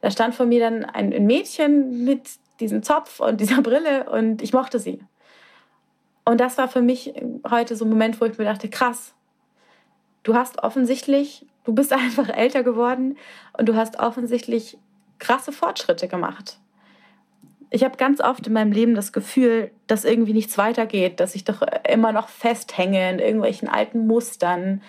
Da 0.00 0.10
stand 0.10 0.34
vor 0.34 0.46
mir 0.46 0.60
dann 0.60 0.84
ein 0.84 1.26
Mädchen 1.26 2.04
mit 2.04 2.28
diesem 2.58 2.82
Zopf 2.82 3.20
und 3.20 3.40
dieser 3.40 3.62
Brille 3.62 4.10
und 4.10 4.42
ich 4.42 4.52
mochte 4.52 4.78
sie. 4.78 5.00
Und 6.24 6.40
das 6.40 6.58
war 6.58 6.68
für 6.68 6.82
mich 6.82 7.14
heute 7.48 7.76
so 7.76 7.84
ein 7.84 7.90
Moment, 7.90 8.20
wo 8.20 8.24
ich 8.24 8.38
mir 8.38 8.44
dachte, 8.44 8.68
krass, 8.68 9.14
du 10.22 10.34
hast 10.34 10.62
offensichtlich, 10.62 11.46
du 11.64 11.74
bist 11.74 11.92
einfach 11.92 12.28
älter 12.28 12.62
geworden 12.62 13.16
und 13.56 13.68
du 13.68 13.76
hast 13.76 13.98
offensichtlich 13.98 14.78
krasse 15.18 15.52
Fortschritte 15.52 16.08
gemacht. 16.08 16.58
Ich 17.72 17.84
habe 17.84 17.96
ganz 17.96 18.20
oft 18.20 18.46
in 18.48 18.52
meinem 18.52 18.72
Leben 18.72 18.96
das 18.96 19.12
Gefühl, 19.12 19.70
dass 19.86 20.04
irgendwie 20.04 20.32
nichts 20.32 20.58
weitergeht, 20.58 21.20
dass 21.20 21.36
ich 21.36 21.44
doch 21.44 21.62
immer 21.88 22.10
noch 22.10 22.28
festhänge 22.28 23.10
in 23.10 23.18
irgendwelchen 23.20 23.68
alten 23.68 24.08
Mustern, 24.08 24.82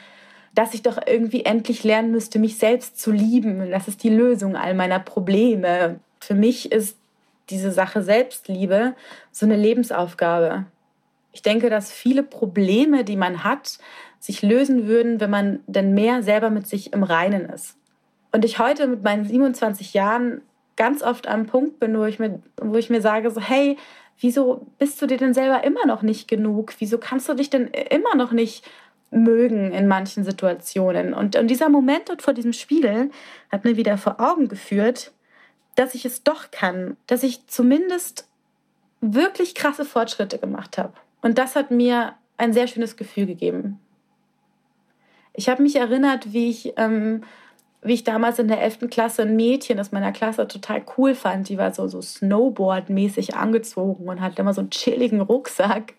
dass 0.55 0.73
ich 0.73 0.81
doch 0.81 0.99
irgendwie 1.05 1.45
endlich 1.45 1.83
lernen 1.83 2.11
müsste, 2.11 2.39
mich 2.39 2.57
selbst 2.57 2.99
zu 2.99 3.11
lieben. 3.11 3.69
Das 3.69 3.87
ist 3.87 4.03
die 4.03 4.09
Lösung 4.09 4.55
all 4.55 4.73
meiner 4.73 4.99
Probleme. 4.99 5.99
Für 6.19 6.33
mich 6.33 6.71
ist 6.71 6.97
diese 7.51 7.71
Sache 7.71 8.01
Selbstliebe 8.01 8.95
so 9.31 9.45
eine 9.45 9.57
Lebensaufgabe. 9.57 10.65
Ich 11.31 11.41
denke, 11.41 11.69
dass 11.69 11.91
viele 11.91 12.23
Probleme, 12.23 13.03
die 13.03 13.15
man 13.15 13.43
hat, 13.43 13.77
sich 14.19 14.41
lösen 14.41 14.87
würden, 14.87 15.19
wenn 15.19 15.29
man 15.29 15.59
denn 15.67 15.93
mehr 15.93 16.23
selber 16.23 16.49
mit 16.49 16.67
sich 16.67 16.93
im 16.93 17.03
Reinen 17.03 17.45
ist. 17.45 17.75
Und 18.31 18.45
ich 18.45 18.59
heute 18.59 18.87
mit 18.87 19.03
meinen 19.03 19.25
27 19.25 19.93
Jahren 19.93 20.41
ganz 20.75 21.03
oft 21.03 21.27
am 21.27 21.47
Punkt 21.47 21.79
bin, 21.79 21.97
wo 21.97 22.05
ich 22.05 22.19
mir, 22.19 22.41
wo 22.57 22.77
ich 22.77 22.89
mir 22.89 23.01
sage, 23.01 23.29
so, 23.31 23.41
hey, 23.41 23.77
wieso 24.19 24.67
bist 24.77 25.01
du 25.01 25.07
dir 25.07 25.17
denn 25.17 25.33
selber 25.33 25.63
immer 25.63 25.85
noch 25.85 26.01
nicht 26.01 26.27
genug? 26.27 26.73
Wieso 26.79 26.97
kannst 26.97 27.27
du 27.27 27.33
dich 27.33 27.49
denn 27.49 27.67
immer 27.67 28.15
noch 28.15 28.31
nicht 28.31 28.65
mögen 29.09 29.71
in 29.71 29.87
manchen 29.87 30.23
Situationen? 30.23 31.13
Und, 31.13 31.35
und 31.35 31.47
dieser 31.47 31.69
Moment 31.69 32.09
dort 32.09 32.21
vor 32.21 32.33
diesem 32.33 32.53
Spiegel 32.53 33.11
hat 33.51 33.65
mir 33.65 33.75
wieder 33.75 33.97
vor 33.97 34.19
Augen 34.19 34.47
geführt, 34.47 35.11
dass 35.75 35.95
ich 35.95 36.05
es 36.05 36.23
doch 36.23 36.51
kann, 36.51 36.97
dass 37.07 37.23
ich 37.23 37.47
zumindest 37.47 38.27
wirklich 39.01 39.55
krasse 39.55 39.83
Fortschritte 39.83 40.37
gemacht 40.37 40.77
habe. 40.77 40.93
Und 41.21 41.37
das 41.37 41.55
hat 41.55 41.71
mir 41.71 42.15
ein 42.37 42.53
sehr 42.53 42.67
schönes 42.67 42.97
Gefühl 42.97 43.27
gegeben. 43.27 43.79
Ich 45.33 45.47
habe 45.47 45.61
mich 45.61 45.75
erinnert, 45.75 46.33
wie 46.33 46.49
ich, 46.49 46.73
ähm, 46.77 47.23
wie 47.81 47.93
ich 47.93 48.03
damals 48.03 48.39
in 48.39 48.47
der 48.47 48.61
11. 48.61 48.89
Klasse 48.89 49.21
ein 49.23 49.35
Mädchen 49.35 49.79
aus 49.79 49.91
meiner 49.91 50.11
Klasse 50.11 50.47
total 50.47 50.83
cool 50.97 51.15
fand. 51.15 51.49
Die 51.49 51.57
war 51.57 51.73
so, 51.73 51.87
so 51.87 51.99
Snowboard-mäßig 51.99 53.35
angezogen 53.35 54.07
und 54.09 54.21
hatte 54.21 54.41
immer 54.41 54.53
so 54.53 54.61
einen 54.61 54.71
chilligen 54.71 55.21
Rucksack. 55.21 55.93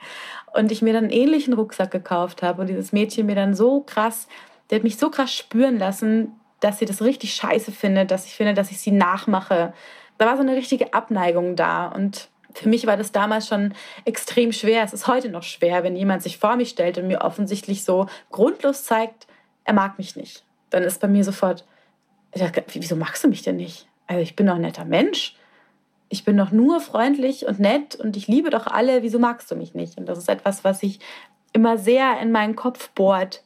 Und 0.55 0.71
ich 0.71 0.83
mir 0.83 0.93
dann 0.93 1.05
einen 1.05 1.13
ähnlichen 1.13 1.55
Rucksack 1.55 1.91
gekauft 1.91 2.43
habe. 2.43 2.61
Und 2.61 2.69
dieses 2.69 2.93
Mädchen 2.93 3.27
mir 3.27 3.35
dann 3.35 3.55
so 3.55 3.81
krass, 3.81 4.29
der 4.71 4.77
hat 4.77 4.85
mich 4.85 4.99
so 4.99 5.11
krass 5.11 5.33
spüren 5.33 5.79
lassen, 5.79 6.33
dass 6.61 6.79
sie 6.79 6.85
das 6.85 7.03
richtig 7.03 7.35
scheiße 7.35 7.73
findet, 7.73 8.11
dass 8.11 8.27
ich 8.27 8.35
finde, 8.35 8.55
dass 8.55 8.71
ich 8.71 8.81
sie 8.81 8.93
nachmache. 8.93 9.73
Da 10.19 10.27
war 10.27 10.37
so 10.37 10.43
eine 10.43 10.55
richtige 10.55 10.93
Abneigung 10.93 11.57
da. 11.57 11.89
Und 11.89 12.29
für 12.55 12.69
mich 12.69 12.87
war 12.87 12.97
das 12.97 13.13
damals 13.13 13.49
schon 13.49 13.75
extrem 14.05 14.53
schwer. 14.53 14.85
Es 14.85 14.93
ist 14.93 15.07
heute 15.07 15.29
noch 15.29 15.43
schwer, 15.43 15.83
wenn 15.83 15.97
jemand 15.97 16.23
sich 16.23 16.39
vor 16.39 16.57
mich 16.57 16.71
stellt 16.71 16.99
und 16.99 17.07
mir 17.07 17.23
offensichtlich 17.23 17.85
so 17.85 18.07
grundlos 18.31 18.85
zeigt, 18.85 19.27
er 19.65 19.75
mag 19.75 19.99
mich 19.99 20.17
nicht. 20.17 20.45
Dann 20.71 20.83
ist 20.83 21.01
bei 21.01 21.09
mir 21.09 21.25
sofort, 21.25 21.67
wieso 22.73 22.97
magst 22.97 23.23
du 23.25 23.29
mich 23.29 23.43
denn 23.43 23.57
nicht? 23.57 23.87
Also 24.07 24.23
ich 24.23 24.37
bin 24.37 24.47
doch 24.47 24.55
ein 24.55 24.63
netter 24.63 24.85
Mensch. 24.85 25.37
ich 26.13 26.25
bin 26.27 26.37
doch 26.37 26.51
nur 26.53 26.81
freundlich 26.81 27.47
und 27.47 27.59
nett 27.59 27.95
und 27.95 28.19
ich 28.19 28.29
liebe 28.29 28.51
doch 28.51 28.67
alle, 28.67 29.03
wieso 29.03 29.19
magst 29.19 29.51
du 29.51 29.57
mich 29.57 29.73
nicht? 29.73 29.97
Und 29.97 30.05
das 30.05 30.19
ist 30.19 30.29
etwas, 30.29 30.63
was 30.63 30.81
sich 30.81 31.01
immer 31.55 31.79
sehr 31.79 32.21
in 32.21 32.31
meinen 32.31 32.55
Kopf 32.55 32.91
bohrt, 32.91 33.43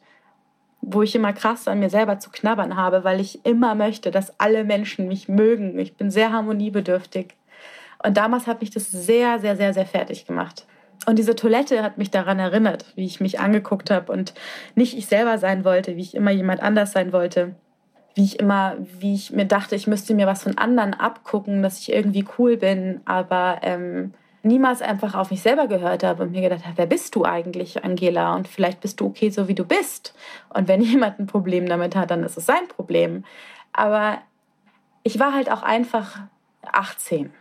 wo 0.80 1.02
ich 1.02 1.14
immer 1.14 1.32
krass 1.32 1.68
an 1.68 1.78
mir 1.78 1.90
selber 1.90 2.18
zu 2.18 2.28
knabbern 2.28 2.76
habe, 2.76 3.04
weil 3.04 3.20
ich 3.20 3.44
immer 3.44 3.76
möchte, 3.76 4.10
dass 4.10 4.40
alle 4.40 4.64
Menschen 4.64 5.06
mich 5.06 5.28
mögen. 5.28 5.78
Ich 5.78 5.94
bin 5.94 6.10
sehr 6.10 6.32
harmoniebedürftig. 6.32 7.36
Und 8.02 8.16
damals 8.16 8.46
hat 8.46 8.60
mich 8.60 8.70
das 8.70 8.90
sehr, 8.90 9.38
sehr, 9.38 9.56
sehr, 9.56 9.74
sehr 9.74 9.86
fertig 9.86 10.26
gemacht. 10.26 10.66
Und 11.06 11.18
diese 11.18 11.36
Toilette 11.36 11.82
hat 11.82 11.98
mich 11.98 12.10
daran 12.10 12.38
erinnert, 12.38 12.86
wie 12.94 13.04
ich 13.04 13.20
mich 13.20 13.38
angeguckt 13.38 13.90
habe 13.90 14.12
und 14.12 14.34
nicht 14.74 14.96
ich 14.96 15.06
selber 15.06 15.38
sein 15.38 15.64
wollte, 15.64 15.96
wie 15.96 16.02
ich 16.02 16.14
immer 16.14 16.30
jemand 16.30 16.62
anders 16.62 16.92
sein 16.92 17.12
wollte. 17.12 17.54
Wie 18.14 18.24
ich 18.24 18.40
immer, 18.40 18.76
wie 18.98 19.14
ich 19.14 19.30
mir 19.30 19.44
dachte, 19.44 19.76
ich 19.76 19.86
müsste 19.86 20.14
mir 20.14 20.26
was 20.26 20.42
von 20.42 20.56
anderen 20.56 20.94
abgucken, 20.94 21.62
dass 21.62 21.80
ich 21.80 21.92
irgendwie 21.92 22.24
cool 22.38 22.56
bin, 22.56 23.02
aber 23.04 23.58
ähm, 23.62 24.14
niemals 24.42 24.80
einfach 24.80 25.14
auf 25.14 25.30
mich 25.30 25.42
selber 25.42 25.66
gehört 25.66 26.02
habe 26.02 26.22
und 26.22 26.32
mir 26.32 26.40
gedacht 26.40 26.64
habe, 26.64 26.78
wer 26.78 26.86
bist 26.86 27.14
du 27.14 27.24
eigentlich, 27.24 27.84
Angela? 27.84 28.34
Und 28.34 28.48
vielleicht 28.48 28.80
bist 28.80 29.00
du 29.00 29.06
okay, 29.06 29.28
so 29.28 29.48
wie 29.48 29.54
du 29.54 29.64
bist. 29.64 30.14
Und 30.48 30.66
wenn 30.66 30.80
jemand 30.82 31.20
ein 31.20 31.26
Problem 31.26 31.66
damit 31.66 31.94
hat, 31.94 32.10
dann 32.10 32.24
ist 32.24 32.38
es 32.38 32.46
sein 32.46 32.68
Problem. 32.68 33.24
Aber 33.72 34.18
ich 35.02 35.18
war 35.18 35.34
halt 35.34 35.50
auch 35.52 35.62
einfach 35.62 36.20
18 36.72 37.32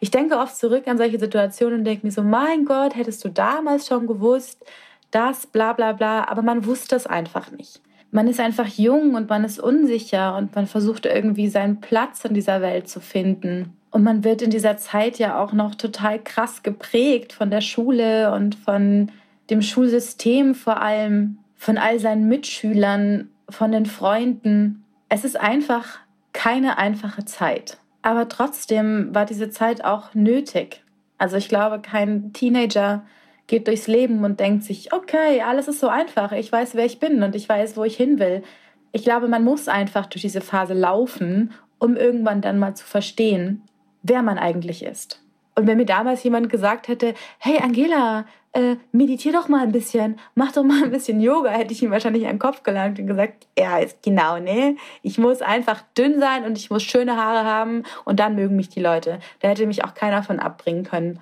ich 0.00 0.10
denke 0.10 0.38
oft 0.38 0.56
zurück 0.56 0.86
an 0.86 0.98
solche 0.98 1.18
Situationen 1.18 1.80
und 1.80 1.84
denke 1.84 2.06
mir 2.06 2.12
so, 2.12 2.22
mein 2.22 2.64
Gott, 2.64 2.96
hättest 2.96 3.24
du 3.24 3.28
damals 3.28 3.86
schon 3.86 4.06
gewusst, 4.06 4.64
das, 5.10 5.46
bla 5.46 5.72
bla 5.72 5.92
bla, 5.92 6.28
aber 6.28 6.42
man 6.42 6.66
wusste 6.66 6.96
es 6.96 7.06
einfach 7.06 7.50
nicht. 7.50 7.80
Man 8.10 8.28
ist 8.28 8.40
einfach 8.40 8.66
jung 8.66 9.14
und 9.14 9.28
man 9.28 9.44
ist 9.44 9.58
unsicher 9.58 10.36
und 10.36 10.54
man 10.54 10.66
versucht 10.66 11.06
irgendwie 11.06 11.48
seinen 11.48 11.80
Platz 11.80 12.24
in 12.24 12.34
dieser 12.34 12.60
Welt 12.60 12.88
zu 12.88 13.00
finden. 13.00 13.76
Und 13.90 14.02
man 14.02 14.24
wird 14.24 14.42
in 14.42 14.50
dieser 14.50 14.76
Zeit 14.76 15.18
ja 15.18 15.42
auch 15.42 15.52
noch 15.52 15.74
total 15.74 16.22
krass 16.22 16.62
geprägt 16.62 17.32
von 17.32 17.50
der 17.50 17.60
Schule 17.60 18.32
und 18.32 18.54
von 18.54 19.10
dem 19.50 19.62
Schulsystem 19.62 20.54
vor 20.54 20.80
allem, 20.80 21.38
von 21.56 21.78
all 21.78 21.98
seinen 21.98 22.28
Mitschülern, 22.28 23.30
von 23.48 23.72
den 23.72 23.86
Freunden. 23.86 24.84
Es 25.08 25.24
ist 25.24 25.40
einfach 25.40 25.98
keine 26.32 26.78
einfache 26.78 27.24
Zeit. 27.24 27.78
Aber 28.06 28.28
trotzdem 28.28 29.12
war 29.16 29.26
diese 29.26 29.50
Zeit 29.50 29.84
auch 29.84 30.14
nötig. 30.14 30.84
Also 31.18 31.36
ich 31.38 31.48
glaube, 31.48 31.80
kein 31.80 32.32
Teenager 32.32 33.04
geht 33.48 33.66
durchs 33.66 33.88
Leben 33.88 34.22
und 34.22 34.38
denkt 34.38 34.62
sich, 34.62 34.92
okay, 34.92 35.42
alles 35.42 35.66
ist 35.66 35.80
so 35.80 35.88
einfach, 35.88 36.30
ich 36.30 36.52
weiß, 36.52 36.76
wer 36.76 36.84
ich 36.84 37.00
bin 37.00 37.24
und 37.24 37.34
ich 37.34 37.48
weiß, 37.48 37.76
wo 37.76 37.82
ich 37.82 37.96
hin 37.96 38.20
will. 38.20 38.44
Ich 38.92 39.02
glaube, 39.02 39.26
man 39.26 39.42
muss 39.42 39.66
einfach 39.66 40.06
durch 40.06 40.22
diese 40.22 40.40
Phase 40.40 40.72
laufen, 40.72 41.52
um 41.80 41.96
irgendwann 41.96 42.42
dann 42.42 42.60
mal 42.60 42.76
zu 42.76 42.86
verstehen, 42.86 43.62
wer 44.04 44.22
man 44.22 44.38
eigentlich 44.38 44.84
ist. 44.84 45.25
Und 45.56 45.66
wenn 45.66 45.78
mir 45.78 45.86
damals 45.86 46.22
jemand 46.22 46.50
gesagt 46.50 46.86
hätte, 46.86 47.14
hey 47.38 47.58
Angela, 47.58 48.26
äh, 48.52 48.76
meditier 48.92 49.32
doch 49.32 49.48
mal 49.48 49.62
ein 49.62 49.72
bisschen, 49.72 50.18
mach 50.34 50.52
doch 50.52 50.62
mal 50.62 50.84
ein 50.84 50.90
bisschen 50.90 51.20
Yoga, 51.20 51.50
hätte 51.50 51.72
ich 51.72 51.82
ihm 51.82 51.90
wahrscheinlich 51.90 52.24
den 52.24 52.38
Kopf 52.38 52.62
gelangt 52.62 52.98
und 52.98 53.06
gesagt, 53.06 53.46
ja, 53.58 53.78
ist 53.78 54.02
genau, 54.02 54.38
ne? 54.38 54.76
Ich 55.02 55.18
muss 55.18 55.42
einfach 55.42 55.82
dünn 55.96 56.20
sein 56.20 56.44
und 56.44 56.58
ich 56.58 56.70
muss 56.70 56.82
schöne 56.82 57.16
Haare 57.16 57.44
haben 57.44 57.84
und 58.04 58.20
dann 58.20 58.34
mögen 58.34 58.54
mich 58.54 58.68
die 58.68 58.80
Leute. 58.80 59.18
Da 59.40 59.48
hätte 59.48 59.66
mich 59.66 59.84
auch 59.84 59.94
keiner 59.94 60.22
von 60.22 60.38
abbringen 60.38 60.84
können. 60.84 61.20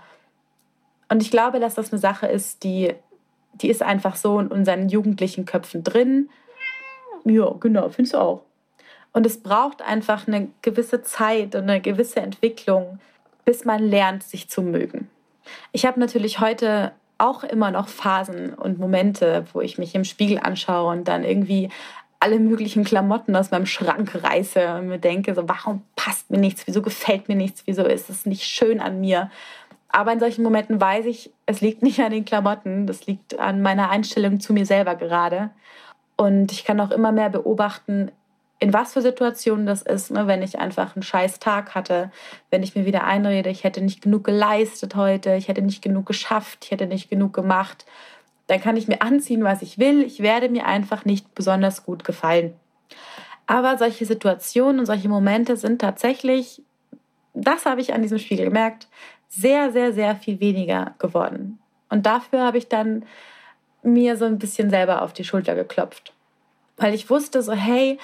Und 1.08 1.22
ich 1.22 1.30
glaube, 1.30 1.60
dass 1.60 1.74
das 1.74 1.92
eine 1.92 2.00
Sache 2.00 2.26
ist, 2.26 2.64
die, 2.64 2.94
die 3.54 3.68
ist 3.68 3.82
einfach 3.82 4.16
so 4.16 4.40
in 4.40 4.48
unseren 4.48 4.88
jugendlichen 4.88 5.44
Köpfen 5.44 5.84
drin. 5.84 6.28
Ja, 7.24 7.54
genau, 7.60 7.88
findest 7.88 8.14
du 8.14 8.18
auch. 8.18 8.42
Und 9.12 9.26
es 9.26 9.40
braucht 9.40 9.80
einfach 9.80 10.26
eine 10.26 10.48
gewisse 10.62 11.02
Zeit 11.02 11.54
und 11.54 11.62
eine 11.62 11.80
gewisse 11.80 12.20
Entwicklung, 12.20 12.98
bis 13.44 13.64
man 13.64 13.82
lernt, 13.82 14.22
sich 14.22 14.48
zu 14.48 14.62
mögen. 14.62 15.08
Ich 15.72 15.86
habe 15.86 16.00
natürlich 16.00 16.40
heute 16.40 16.92
auch 17.18 17.44
immer 17.44 17.70
noch 17.70 17.88
Phasen 17.88 18.54
und 18.54 18.78
Momente, 18.78 19.44
wo 19.52 19.60
ich 19.60 19.78
mich 19.78 19.94
im 19.94 20.04
Spiegel 20.04 20.38
anschaue 20.42 20.92
und 20.92 21.06
dann 21.06 21.24
irgendwie 21.24 21.70
alle 22.20 22.38
möglichen 22.38 22.84
Klamotten 22.84 23.36
aus 23.36 23.50
meinem 23.50 23.66
Schrank 23.66 24.22
reiße 24.22 24.76
und 24.76 24.88
mir 24.88 24.98
denke, 24.98 25.34
so, 25.34 25.46
warum 25.48 25.82
passt 25.94 26.30
mir 26.30 26.38
nichts, 26.38 26.66
wieso 26.66 26.80
gefällt 26.80 27.28
mir 27.28 27.36
nichts, 27.36 27.62
wieso 27.66 27.84
ist 27.84 28.08
es 28.08 28.24
nicht 28.24 28.44
schön 28.44 28.80
an 28.80 29.00
mir. 29.00 29.30
Aber 29.88 30.12
in 30.12 30.20
solchen 30.20 30.42
Momenten 30.42 30.80
weiß 30.80 31.04
ich, 31.06 31.30
es 31.46 31.60
liegt 31.60 31.82
nicht 31.82 32.00
an 32.00 32.12
den 32.12 32.24
Klamotten, 32.24 32.86
das 32.86 33.06
liegt 33.06 33.38
an 33.38 33.62
meiner 33.62 33.90
Einstellung 33.90 34.40
zu 34.40 34.52
mir 34.52 34.66
selber 34.66 34.96
gerade. 34.96 35.50
Und 36.16 36.50
ich 36.50 36.64
kann 36.64 36.80
auch 36.80 36.90
immer 36.90 37.12
mehr 37.12 37.28
beobachten, 37.28 38.10
in 38.64 38.72
was 38.72 38.94
für 38.94 39.02
Situationen 39.02 39.66
das 39.66 39.82
ist, 39.82 40.10
ne? 40.10 40.26
wenn 40.26 40.40
ich 40.40 40.58
einfach 40.58 40.96
einen 40.96 41.02
scheiß 41.02 41.38
Tag 41.38 41.74
hatte, 41.74 42.10
wenn 42.48 42.62
ich 42.62 42.74
mir 42.74 42.86
wieder 42.86 43.04
einrede, 43.04 43.50
ich 43.50 43.62
hätte 43.62 43.82
nicht 43.82 44.00
genug 44.00 44.24
geleistet 44.24 44.96
heute, 44.96 45.34
ich 45.34 45.48
hätte 45.48 45.60
nicht 45.60 45.82
genug 45.82 46.06
geschafft, 46.06 46.60
ich 46.64 46.70
hätte 46.70 46.86
nicht 46.86 47.10
genug 47.10 47.34
gemacht, 47.34 47.84
dann 48.46 48.62
kann 48.62 48.78
ich 48.78 48.88
mir 48.88 49.02
anziehen, 49.02 49.44
was 49.44 49.60
ich 49.60 49.78
will, 49.78 50.02
ich 50.02 50.20
werde 50.20 50.48
mir 50.48 50.64
einfach 50.64 51.04
nicht 51.04 51.34
besonders 51.34 51.84
gut 51.84 52.04
gefallen. 52.04 52.54
Aber 53.46 53.76
solche 53.76 54.06
Situationen 54.06 54.80
und 54.80 54.86
solche 54.86 55.10
Momente 55.10 55.58
sind 55.58 55.82
tatsächlich, 55.82 56.62
das 57.34 57.66
habe 57.66 57.82
ich 57.82 57.92
an 57.92 58.00
diesem 58.00 58.18
Spiegel 58.18 58.46
gemerkt, 58.46 58.88
sehr, 59.28 59.72
sehr, 59.72 59.92
sehr 59.92 60.16
viel 60.16 60.40
weniger 60.40 60.94
geworden. 60.98 61.58
Und 61.90 62.06
dafür 62.06 62.40
habe 62.40 62.56
ich 62.56 62.68
dann 62.68 63.04
mir 63.82 64.16
so 64.16 64.24
ein 64.24 64.38
bisschen 64.38 64.70
selber 64.70 65.02
auf 65.02 65.12
die 65.12 65.24
Schulter 65.24 65.54
geklopft. 65.54 66.14
Weil 66.78 66.94
ich 66.94 67.10
wusste 67.10 67.42
so, 67.42 67.52
hey, 67.52 67.98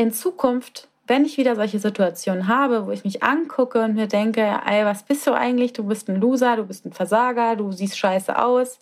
in 0.00 0.12
Zukunft, 0.12 0.88
wenn 1.06 1.26
ich 1.26 1.36
wieder 1.36 1.54
solche 1.56 1.78
Situationen 1.78 2.48
habe, 2.48 2.86
wo 2.86 2.90
ich 2.90 3.04
mich 3.04 3.22
angucke 3.22 3.84
und 3.84 3.96
mir 3.96 4.06
denke, 4.06 4.40
ey, 4.66 4.86
was 4.86 5.02
bist 5.02 5.26
du 5.26 5.34
eigentlich? 5.34 5.74
Du 5.74 5.84
bist 5.84 6.08
ein 6.08 6.16
Loser, 6.16 6.56
du 6.56 6.64
bist 6.64 6.86
ein 6.86 6.92
Versager, 6.92 7.54
du 7.54 7.70
siehst 7.70 7.98
scheiße 7.98 8.42
aus, 8.42 8.78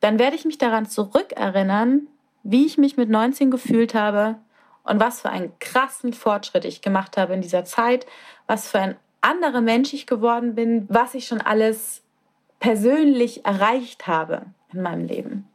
dann 0.00 0.18
werde 0.18 0.36
ich 0.36 0.44
mich 0.44 0.58
daran 0.58 0.84
zurückerinnern, 0.84 2.06
wie 2.42 2.66
ich 2.66 2.76
mich 2.76 2.98
mit 2.98 3.08
19 3.08 3.50
gefühlt 3.50 3.94
habe 3.94 4.36
und 4.84 5.00
was 5.00 5.22
für 5.22 5.30
einen 5.30 5.58
krassen 5.58 6.12
Fortschritt 6.12 6.66
ich 6.66 6.82
gemacht 6.82 7.16
habe 7.16 7.32
in 7.32 7.40
dieser 7.40 7.64
Zeit, 7.64 8.04
was 8.46 8.68
für 8.68 8.80
ein 8.80 8.96
anderer 9.22 9.62
Mensch 9.62 9.94
ich 9.94 10.06
geworden 10.06 10.54
bin, 10.54 10.84
was 10.90 11.14
ich 11.14 11.26
schon 11.26 11.40
alles 11.40 12.02
persönlich 12.60 13.46
erreicht 13.46 14.06
habe 14.06 14.42
in 14.70 14.82
meinem 14.82 15.06
Leben. 15.06 15.48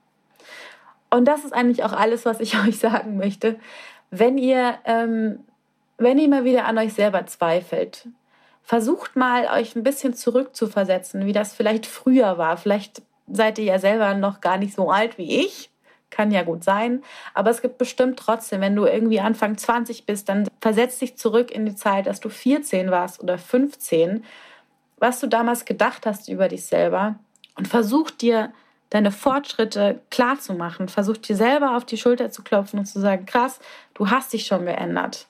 Und 1.11 1.25
das 1.25 1.45
ist 1.45 1.53
eigentlich 1.53 1.83
auch 1.83 1.93
alles, 1.93 2.25
was 2.25 2.39
ich 2.39 2.57
euch 2.67 2.79
sagen 2.79 3.17
möchte 3.17 3.59
wenn 4.11 4.37
ihr, 4.37 4.75
ähm, 4.85 5.39
wenn 5.97 6.19
ihr 6.19 6.29
mal 6.29 6.43
wieder 6.43 6.65
an 6.65 6.77
euch 6.77 6.93
selber 6.93 7.25
zweifelt, 7.25 8.07
versucht 8.61 9.15
mal, 9.15 9.47
euch 9.47 9.75
ein 9.75 9.83
bisschen 9.83 10.13
zurückzuversetzen, 10.13 11.25
wie 11.25 11.33
das 11.33 11.53
vielleicht 11.53 11.85
früher 11.85 12.37
war. 12.37 12.57
Vielleicht 12.57 13.01
seid 13.27 13.57
ihr 13.57 13.65
ja 13.65 13.79
selber 13.79 14.13
noch 14.13 14.41
gar 14.41 14.57
nicht 14.57 14.75
so 14.75 14.91
alt 14.91 15.17
wie 15.17 15.43
ich. 15.45 15.69
Kann 16.09 16.31
ja 16.31 16.43
gut 16.43 16.63
sein. 16.63 17.03
Aber 17.33 17.49
es 17.49 17.61
gibt 17.61 17.77
bestimmt 17.77 18.19
trotzdem, 18.19 18.59
wenn 18.59 18.75
du 18.75 18.85
irgendwie 18.85 19.21
Anfang 19.21 19.57
20 19.57 20.05
bist, 20.05 20.27
dann 20.27 20.47
versetz 20.59 20.99
dich 20.99 21.17
zurück 21.17 21.51
in 21.51 21.65
die 21.65 21.75
Zeit, 21.75 22.05
dass 22.05 22.19
du 22.19 22.27
14 22.27 22.91
warst 22.91 23.23
oder 23.23 23.37
15, 23.37 24.25
was 24.97 25.21
du 25.21 25.27
damals 25.27 25.63
gedacht 25.63 26.05
hast 26.05 26.27
über 26.27 26.49
dich 26.49 26.65
selber 26.65 27.15
und 27.55 27.69
versuch 27.69 28.11
dir 28.11 28.51
deine 28.91 29.11
Fortschritte 29.11 30.01
klar 30.11 30.39
zu 30.39 30.53
machen. 30.53 30.87
Versuch 30.87 31.17
dir 31.17 31.35
selber 31.35 31.75
auf 31.75 31.85
die 31.85 31.97
Schulter 31.97 32.29
zu 32.29 32.43
klopfen 32.43 32.77
und 32.77 32.85
zu 32.85 32.99
sagen, 32.99 33.25
krass, 33.25 33.59
du 33.95 34.11
hast 34.11 34.31
dich 34.33 34.45
schon 34.45 34.65
geändert. 34.65 35.27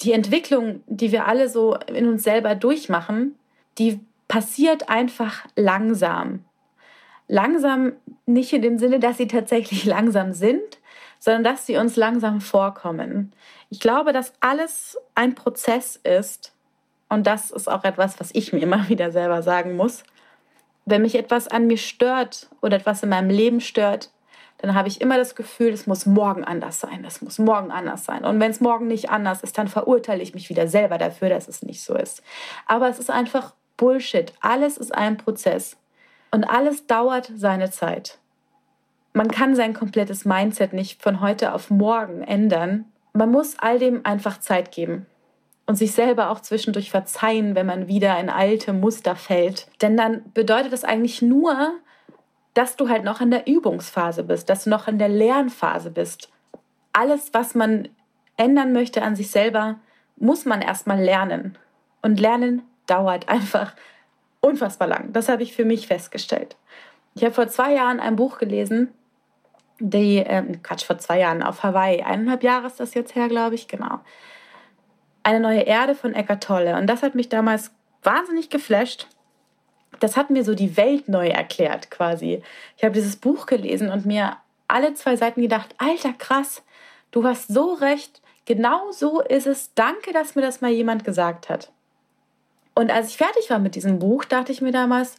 Die 0.00 0.12
Entwicklung, 0.12 0.82
die 0.86 1.12
wir 1.12 1.28
alle 1.28 1.48
so 1.48 1.76
in 1.76 2.08
uns 2.08 2.24
selber 2.24 2.56
durchmachen, 2.56 3.36
die 3.78 4.00
passiert 4.26 4.88
einfach 4.88 5.44
langsam. 5.54 6.44
Langsam 7.28 7.92
nicht 8.26 8.52
in 8.52 8.62
dem 8.62 8.78
Sinne, 8.78 8.98
dass 8.98 9.18
sie 9.18 9.28
tatsächlich 9.28 9.84
langsam 9.84 10.32
sind, 10.32 10.78
sondern 11.18 11.44
dass 11.44 11.66
sie 11.66 11.76
uns 11.76 11.96
langsam 11.96 12.40
vorkommen. 12.40 13.32
Ich 13.68 13.80
glaube, 13.80 14.12
dass 14.14 14.32
alles 14.40 14.98
ein 15.14 15.34
Prozess 15.34 15.96
ist 15.96 16.52
und 17.10 17.26
das 17.26 17.50
ist 17.50 17.70
auch 17.70 17.84
etwas, 17.84 18.18
was 18.18 18.30
ich 18.34 18.54
mir 18.54 18.60
immer 18.60 18.88
wieder 18.88 19.12
selber 19.12 19.42
sagen 19.42 19.76
muss 19.76 20.04
wenn 20.84 21.02
mich 21.02 21.14
etwas 21.14 21.48
an 21.48 21.66
mir 21.66 21.78
stört 21.78 22.48
oder 22.60 22.76
etwas 22.76 23.02
in 23.02 23.08
meinem 23.08 23.30
Leben 23.30 23.60
stört, 23.60 24.10
dann 24.58 24.74
habe 24.74 24.88
ich 24.88 25.00
immer 25.00 25.16
das 25.16 25.34
Gefühl, 25.34 25.72
es 25.72 25.86
muss 25.86 26.06
morgen 26.06 26.44
anders 26.44 26.80
sein, 26.80 27.04
es 27.04 27.20
muss 27.20 27.38
morgen 27.38 27.72
anders 27.72 28.04
sein. 28.04 28.24
Und 28.24 28.38
wenn 28.38 28.50
es 28.50 28.60
morgen 28.60 28.86
nicht 28.86 29.10
anders 29.10 29.42
ist, 29.42 29.58
dann 29.58 29.66
verurteile 29.66 30.22
ich 30.22 30.34
mich 30.34 30.48
wieder 30.48 30.68
selber 30.68 30.98
dafür, 30.98 31.28
dass 31.28 31.48
es 31.48 31.62
nicht 31.62 31.82
so 31.82 31.94
ist. 31.96 32.22
Aber 32.66 32.88
es 32.88 32.98
ist 32.98 33.10
einfach 33.10 33.54
Bullshit. 33.76 34.32
Alles 34.40 34.76
ist 34.76 34.94
ein 34.94 35.16
Prozess 35.16 35.76
und 36.30 36.44
alles 36.44 36.86
dauert 36.86 37.32
seine 37.34 37.70
Zeit. 37.70 38.18
Man 39.12 39.30
kann 39.30 39.56
sein 39.56 39.74
komplettes 39.74 40.24
Mindset 40.24 40.72
nicht 40.72 41.02
von 41.02 41.20
heute 41.20 41.54
auf 41.54 41.68
morgen 41.70 42.22
ändern. 42.22 42.84
Man 43.12 43.30
muss 43.30 43.58
all 43.58 43.78
dem 43.78 44.06
einfach 44.06 44.38
Zeit 44.38 44.70
geben 44.70 45.06
und 45.66 45.76
sich 45.76 45.92
selber 45.92 46.30
auch 46.30 46.40
zwischendurch 46.40 46.90
verzeihen, 46.90 47.54
wenn 47.54 47.66
man 47.66 47.88
wieder 47.88 48.18
in 48.18 48.28
alte 48.28 48.72
Muster 48.72 49.16
fällt. 49.16 49.68
Denn 49.80 49.96
dann 49.96 50.32
bedeutet 50.32 50.72
das 50.72 50.84
eigentlich 50.84 51.22
nur, 51.22 51.72
dass 52.54 52.76
du 52.76 52.88
halt 52.88 53.04
noch 53.04 53.20
in 53.20 53.30
der 53.30 53.46
Übungsphase 53.46 54.24
bist, 54.24 54.50
dass 54.50 54.64
du 54.64 54.70
noch 54.70 54.88
in 54.88 54.98
der 54.98 55.08
Lernphase 55.08 55.90
bist. 55.90 56.30
Alles, 56.92 57.32
was 57.32 57.54
man 57.54 57.88
ändern 58.36 58.72
möchte 58.72 59.02
an 59.02 59.16
sich 59.16 59.30
selber, 59.30 59.76
muss 60.16 60.44
man 60.44 60.60
erstmal 60.60 61.00
lernen. 61.00 61.56
Und 62.02 62.20
lernen 62.20 62.62
dauert 62.86 63.28
einfach 63.28 63.74
unfassbar 64.40 64.88
lang. 64.88 65.12
Das 65.12 65.28
habe 65.28 65.42
ich 65.42 65.54
für 65.54 65.64
mich 65.64 65.86
festgestellt. 65.86 66.56
Ich 67.14 67.24
habe 67.24 67.34
vor 67.34 67.48
zwei 67.48 67.74
Jahren 67.74 68.00
ein 68.00 68.16
Buch 68.16 68.38
gelesen, 68.38 68.92
die, 69.78 70.18
ähm, 70.18 70.62
Quatsch, 70.62 70.84
vor 70.84 70.98
zwei 70.98 71.20
Jahren 71.20 71.42
auf 71.42 71.62
Hawaii, 71.62 72.02
eineinhalb 72.02 72.42
Jahre 72.42 72.66
ist 72.66 72.80
das 72.80 72.94
jetzt 72.94 73.14
her, 73.14 73.28
glaube 73.28 73.54
ich, 73.54 73.68
genau. 73.68 74.00
Eine 75.22 75.40
neue 75.40 75.60
Erde 75.60 75.94
von 75.94 76.14
Eckart 76.14 76.42
Tolle. 76.42 76.76
Und 76.76 76.86
das 76.86 77.02
hat 77.02 77.14
mich 77.14 77.28
damals 77.28 77.70
wahnsinnig 78.02 78.50
geflasht. 78.50 79.06
Das 80.00 80.16
hat 80.16 80.30
mir 80.30 80.44
so 80.44 80.54
die 80.54 80.76
Welt 80.76 81.08
neu 81.08 81.28
erklärt, 81.28 81.90
quasi. 81.90 82.42
Ich 82.76 82.82
habe 82.82 82.94
dieses 82.94 83.16
Buch 83.16 83.46
gelesen 83.46 83.90
und 83.90 84.06
mir 84.06 84.36
alle 84.66 84.94
zwei 84.94 85.16
Seiten 85.16 85.42
gedacht, 85.42 85.74
alter 85.78 86.12
krass, 86.12 86.62
du 87.10 87.24
hast 87.24 87.48
so 87.48 87.74
recht, 87.74 88.22
genau 88.46 88.90
so 88.90 89.20
ist 89.20 89.46
es. 89.46 89.74
Danke, 89.74 90.12
dass 90.12 90.34
mir 90.34 90.42
das 90.42 90.60
mal 90.60 90.70
jemand 90.70 91.04
gesagt 91.04 91.48
hat. 91.48 91.70
Und 92.74 92.90
als 92.90 93.08
ich 93.08 93.16
fertig 93.16 93.50
war 93.50 93.58
mit 93.58 93.74
diesem 93.74 93.98
Buch, 93.98 94.24
dachte 94.24 94.50
ich 94.50 94.62
mir 94.62 94.72
damals, 94.72 95.16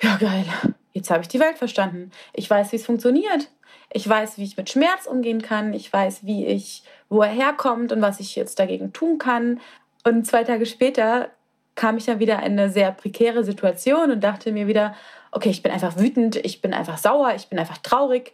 ja 0.00 0.16
geil, 0.16 0.46
jetzt 0.92 1.10
habe 1.10 1.22
ich 1.22 1.28
die 1.28 1.40
Welt 1.40 1.58
verstanden. 1.58 2.10
Ich 2.32 2.48
weiß, 2.48 2.72
wie 2.72 2.76
es 2.76 2.86
funktioniert. 2.86 3.50
Ich 3.90 4.08
weiß, 4.08 4.38
wie 4.38 4.44
ich 4.44 4.56
mit 4.56 4.70
Schmerz 4.70 5.06
umgehen 5.06 5.42
kann. 5.42 5.72
Ich 5.72 5.92
weiß, 5.92 6.24
wie 6.24 6.46
ich, 6.46 6.82
wo 7.08 7.22
er 7.22 7.30
herkommt 7.30 7.92
und 7.92 8.02
was 8.02 8.20
ich 8.20 8.36
jetzt 8.36 8.58
dagegen 8.58 8.92
tun 8.92 9.18
kann. 9.18 9.60
Und 10.04 10.26
zwei 10.26 10.44
Tage 10.44 10.66
später 10.66 11.30
kam 11.74 11.96
ich 11.96 12.06
dann 12.06 12.18
wieder 12.18 12.38
in 12.38 12.52
eine 12.52 12.70
sehr 12.70 12.90
prekäre 12.90 13.44
Situation 13.44 14.10
und 14.10 14.24
dachte 14.24 14.52
mir 14.52 14.66
wieder, 14.66 14.94
okay, 15.30 15.50
ich 15.50 15.62
bin 15.62 15.72
einfach 15.72 15.98
wütend, 15.98 16.36
ich 16.36 16.62
bin 16.62 16.72
einfach 16.72 16.98
sauer, 16.98 17.34
ich 17.36 17.48
bin 17.48 17.58
einfach 17.58 17.78
traurig. 17.78 18.32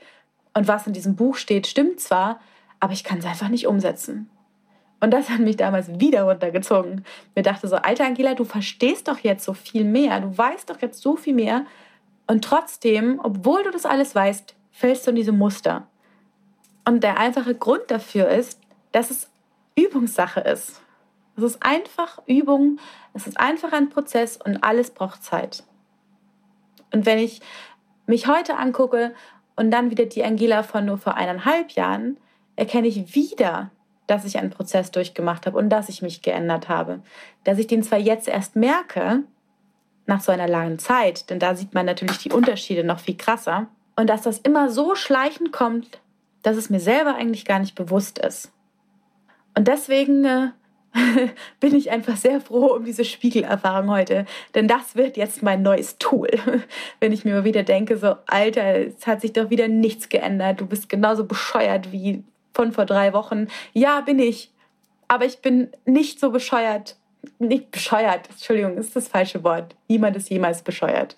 Und 0.55 0.69
was 0.69 0.87
in 0.87 0.93
diesem 0.93 1.17
Buch 1.17 1.37
steht, 1.37 1.67
stimmt 1.67 2.01
zwar, 2.01 2.41
aber 2.79 2.93
ich 2.93 3.05
kann 3.05 3.19
es 3.19 3.27
einfach 3.27 3.49
nicht 3.49 3.67
umsetzen. 3.67 4.31
Und 5.01 5.11
das 5.11 5.29
hat 5.31 5.41
mich 5.41 5.57
damals 5.57 5.99
wieder 5.99 6.23
runtergezogen. 6.23 7.05
Mir 7.35 7.43
dachte 7.43 7.67
so, 7.67 7.77
alter 7.77 8.05
Angela, 8.05 8.35
du 8.35 8.45
verstehst 8.45 9.09
doch 9.09 9.19
jetzt 9.19 9.45
so 9.45 9.53
viel 9.53 9.83
mehr, 9.83 10.21
du 10.21 10.37
weißt 10.39 10.71
doch 10.71 10.81
jetzt 10.81 11.03
so 11.03 11.17
viel 11.17 11.35
mehr. 11.35 11.67
Und 12.29 12.45
trotzdem, 12.45 13.21
obwohl 13.23 13.65
du 13.65 13.73
das 13.73 13.85
alles 13.85 14.15
weißt, 14.15 14.55
fällst 14.73 15.07
du 15.07 15.11
in 15.11 15.17
diese 15.17 15.33
Muster. 15.33 15.87
Und 16.85 17.05
der 17.05 17.19
einfache 17.19 17.55
Grund 17.55 17.85
dafür 17.89 18.29
ist, 18.29 18.61
dass 18.91 19.11
es 19.11 19.31
Übungssache 19.77 20.41
ist. 20.41 20.81
Es 21.37 21.45
ist 21.45 21.63
einfach 21.63 22.21
Übung, 22.27 22.79
es 23.15 23.27
ist 23.27 23.39
einfach 23.39 23.73
ein 23.73 23.89
Prozess 23.89 24.37
und 24.37 24.65
alles 24.65 24.91
braucht 24.91 25.23
Zeit. 25.23 25.65
Und 26.93 27.07
wenn 27.07 27.19
ich 27.19 27.41
mich 28.07 28.27
heute 28.27 28.57
angucke 28.59 29.15
und 29.57 29.71
dann 29.71 29.91
wieder 29.91 30.07
die 30.07 30.25
Angela 30.25 30.63
von 30.63 30.85
nur 30.85 30.99
vor 30.99 31.15
eineinhalb 31.15 31.71
Jahren, 31.73 32.19
erkenne 32.57 32.89
ich 32.89 33.15
wieder, 33.15 33.71
dass 34.07 34.25
ich 34.25 34.39
einen 34.39 34.51
Prozess 34.51 34.91
durchgemacht 34.91 35.47
habe 35.47 35.57
und 35.57 35.71
dass 35.71 35.89
ich 35.89 36.03
mich 36.03 36.21
geändert 36.21 36.69
habe. 36.69 37.01
Dass 37.45 37.59
ich 37.59 37.67
den 37.67 37.83
zwar 37.83 37.99
jetzt 37.99 38.29
erst 38.29 38.57
merke, 38.57 39.23
nach 40.07 40.21
so 40.21 40.33
einer 40.33 40.49
langen 40.49 40.79
Zeit, 40.79 41.31
denn 41.31 41.39
da 41.39 41.55
sieht 41.55 41.75
man 41.75 41.87
natürlich 41.87 42.19
die 42.19 42.33
Unterschiede 42.33 42.85
noch 42.85 42.99
viel 42.99 43.17
krasser, 43.17 43.69
und 43.97 44.09
dass 44.09 44.23
das 44.23 44.39
immer 44.39 44.71
so 44.71 44.95
schleichend 44.95 45.53
kommt, 45.53 46.01
dass 46.43 46.57
es 46.57 46.71
mir 46.71 46.81
selber 46.81 47.15
eigentlich 47.15 47.45
gar 47.45 47.59
nicht 47.59 47.75
bewusst 47.75 48.19
ist. 48.19 48.53
Und 49.55 49.69
deswegen 49.69 50.25
äh, 50.25 50.49
bin 51.61 51.75
ich 51.75 51.91
einfach 51.91 52.17
sehr 52.17 52.41
froh 52.41 52.75
um 52.75 52.85
diese 52.85 53.05
Spiegelerfahrung 53.05 53.91
heute. 53.91 54.27
Denn 54.55 54.69
das 54.69 54.97
wird 54.97 55.17
jetzt 55.17 55.43
mein 55.43 55.63
neues 55.63 55.99
Tool. 55.99 56.29
Wenn 57.01 57.13
ich 57.13 57.25
mir 57.25 57.35
mal 57.35 57.45
wieder 57.45 57.63
denke, 57.63 57.97
so, 57.97 58.17
Alter, 58.27 58.87
es 58.87 59.07
hat 59.07 59.21
sich 59.21 59.33
doch 59.33 59.51
wieder 59.51 59.69
nichts 59.69 60.09
geändert. 60.09 60.61
Du 60.61 60.67
bist 60.67 60.89
genauso 60.89 61.25
bescheuert 61.25 61.93
wie 61.93 62.25
von 62.55 62.73
vor 62.73 62.87
drei 62.87 63.13
Wochen. 63.13 63.49
Ja, 63.73 64.01
bin 64.01 64.19
ich. 64.19 64.51
Aber 65.09 65.25
ich 65.25 65.39
bin 65.41 65.71
nicht 65.85 66.21
so 66.21 66.31
bescheuert. 66.31 66.97
Nicht 67.39 67.71
bescheuert, 67.71 68.29
Entschuldigung, 68.31 68.77
ist 68.77 68.97
das 68.97 69.07
falsche 69.07 69.45
Wort. 69.45 69.77
Niemand 69.87 70.17
ist 70.17 70.29
jemals 70.29 70.63
bescheuert. 70.63 71.17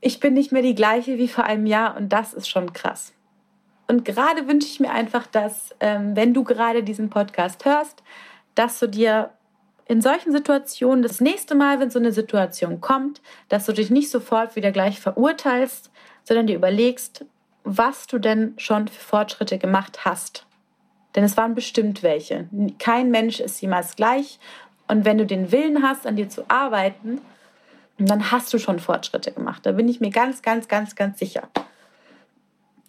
Ich 0.00 0.20
bin 0.20 0.34
nicht 0.34 0.52
mehr 0.52 0.62
die 0.62 0.74
gleiche 0.74 1.18
wie 1.18 1.28
vor 1.28 1.44
einem 1.44 1.66
Jahr 1.66 1.96
und 1.96 2.12
das 2.12 2.34
ist 2.34 2.48
schon 2.48 2.72
krass. 2.72 3.12
Und 3.88 4.04
gerade 4.04 4.46
wünsche 4.46 4.68
ich 4.68 4.80
mir 4.80 4.90
einfach, 4.90 5.26
dass, 5.26 5.74
ähm, 5.80 6.14
wenn 6.14 6.34
du 6.34 6.44
gerade 6.44 6.82
diesen 6.82 7.10
Podcast 7.10 7.64
hörst, 7.64 8.02
dass 8.54 8.78
du 8.78 8.86
dir 8.86 9.30
in 9.86 10.02
solchen 10.02 10.32
Situationen 10.32 11.02
das 11.02 11.20
nächste 11.20 11.54
Mal, 11.54 11.80
wenn 11.80 11.90
so 11.90 11.98
eine 11.98 12.12
Situation 12.12 12.80
kommt, 12.80 13.22
dass 13.48 13.64
du 13.64 13.72
dich 13.72 13.90
nicht 13.90 14.10
sofort 14.10 14.54
wieder 14.54 14.70
gleich 14.70 15.00
verurteilst, 15.00 15.90
sondern 16.24 16.46
dir 16.46 16.56
überlegst, 16.56 17.24
was 17.64 18.06
du 18.06 18.18
denn 18.18 18.52
schon 18.58 18.86
für 18.88 19.00
Fortschritte 19.00 19.58
gemacht 19.58 20.04
hast. 20.04 20.46
Denn 21.16 21.24
es 21.24 21.38
waren 21.38 21.54
bestimmt 21.54 22.02
welche. 22.02 22.48
Kein 22.78 23.10
Mensch 23.10 23.40
ist 23.40 23.60
jemals 23.62 23.96
gleich. 23.96 24.38
Und 24.86 25.06
wenn 25.06 25.18
du 25.18 25.24
den 25.24 25.50
Willen 25.50 25.82
hast, 25.82 26.06
an 26.06 26.16
dir 26.16 26.28
zu 26.28 26.44
arbeiten, 26.48 27.20
dann 28.06 28.30
hast 28.30 28.52
du 28.54 28.58
schon 28.58 28.78
Fortschritte 28.78 29.32
gemacht. 29.32 29.66
Da 29.66 29.72
bin 29.72 29.88
ich 29.88 30.00
mir 30.00 30.10
ganz, 30.10 30.42
ganz, 30.42 30.68
ganz, 30.68 30.94
ganz 30.94 31.18
sicher. 31.18 31.48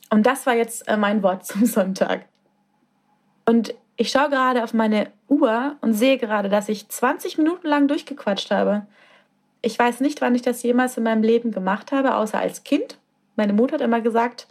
Und 0.10 0.26
das 0.26 0.46
war 0.46 0.56
jetzt 0.56 0.88
äh, 0.88 0.98
mein 0.98 1.24
Wort 1.24 1.46
zum 1.48 1.66
Sonntag. 1.66 2.26
Und 3.46 3.74
ich 3.96 4.12
schaue 4.12 4.30
gerade 4.30 4.64
auf 4.64 4.74
meine 4.74 5.12
Uhr 5.28 5.76
und 5.82 5.94
sehe 5.94 6.18
gerade, 6.18 6.50
dass 6.50 6.70
ich 6.70 6.88
20 6.88 7.38
Minuten 7.38 7.68
lang 7.68 7.88
durchgequatscht 7.88 8.52
habe. 8.52 8.86
Ich 9.62 9.78
weiß 9.78 10.00
nicht, 10.00 10.22
wann 10.22 10.36
ich 10.36 10.42
das 10.42 10.64
jemals 10.64 10.96
in 10.98 11.04
meinem 11.04 11.24
Leben 11.24 11.52
gemacht 11.52 11.92
habe, 11.92 12.16
außer 12.16 12.40
als 12.40 12.64
Kind. 12.64 12.98
Meine 13.36 13.54
Mutter 13.54 13.74
hat 13.74 13.82
immer 13.82 14.00
gesagt, 14.00 14.48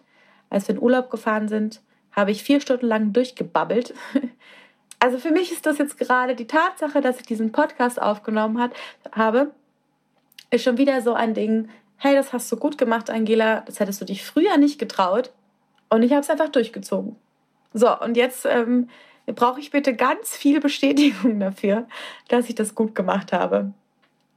als 0.51 0.69
wir 0.69 0.75
in 0.75 0.83
Urlaub 0.83 1.11
gefahren 1.11 1.49
sind, 1.49 1.81
habe 2.13 2.31
ich 2.31 2.43
vier 2.43 2.61
Stunden 2.61 2.87
lang 2.87 3.13
durchgebabbelt. 3.13 3.95
Also 5.01 5.19
für 5.19 5.31
mich 5.31 5.53
ist 5.53 5.65
das 5.65 5.79
jetzt 5.79 5.97
gerade 5.97 6.35
die 6.35 6.49
Tatsache, 6.49 7.01
dass 7.01 7.21
ich 7.21 7.27
diesen 7.27 7.53
Podcast 7.53 8.03
aufgenommen 8.03 8.69
habe, 9.13 9.53
ist 10.51 10.65
schon 10.65 10.79
wieder 10.79 11.03
so 11.03 11.15
ein 11.15 11.35
Ding. 11.35 11.69
Hey, 11.97 12.15
das 12.15 12.33
hast 12.33 12.51
du 12.51 12.57
gut 12.57 12.79
gemacht, 12.79 13.11
Angela. 13.11 13.63
Das 13.67 13.81
hättest 13.81 14.01
du 14.01 14.05
dich 14.05 14.25
früher 14.25 14.57
nicht 14.57 14.79
getraut. 14.79 15.33
Und 15.91 16.03
ich 16.03 16.13
habe 16.13 16.21
es 16.21 16.31
einfach 16.31 16.49
durchgezogen. 16.49 17.17
So, 17.73 17.99
und 18.01 18.17
jetzt 18.17 18.47
ähm, 18.47 18.89
brauche 19.27 19.61
ich 19.61 19.71
bitte 19.71 19.95
ganz 19.95 20.37
viel 20.37 20.61
Bestätigung 20.61 21.41
dafür, 21.41 21.87
dass 22.29 22.49
ich 22.49 22.55
das 22.55 22.75
gut 22.75 22.95
gemacht 22.95 23.33
habe. 23.33 23.73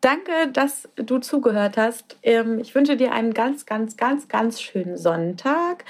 Danke, 0.02 0.32
dass 0.52 0.90
du 0.96 1.20
zugehört 1.20 1.78
hast. 1.78 2.18
Ähm, 2.24 2.60
ich 2.60 2.74
wünsche 2.74 2.98
dir 2.98 3.12
einen 3.12 3.34
ganz, 3.34 3.66
ganz, 3.66 3.98
ganz, 3.98 4.28
ganz 4.28 4.60
schönen 4.60 4.98
Sonntag 4.98 5.86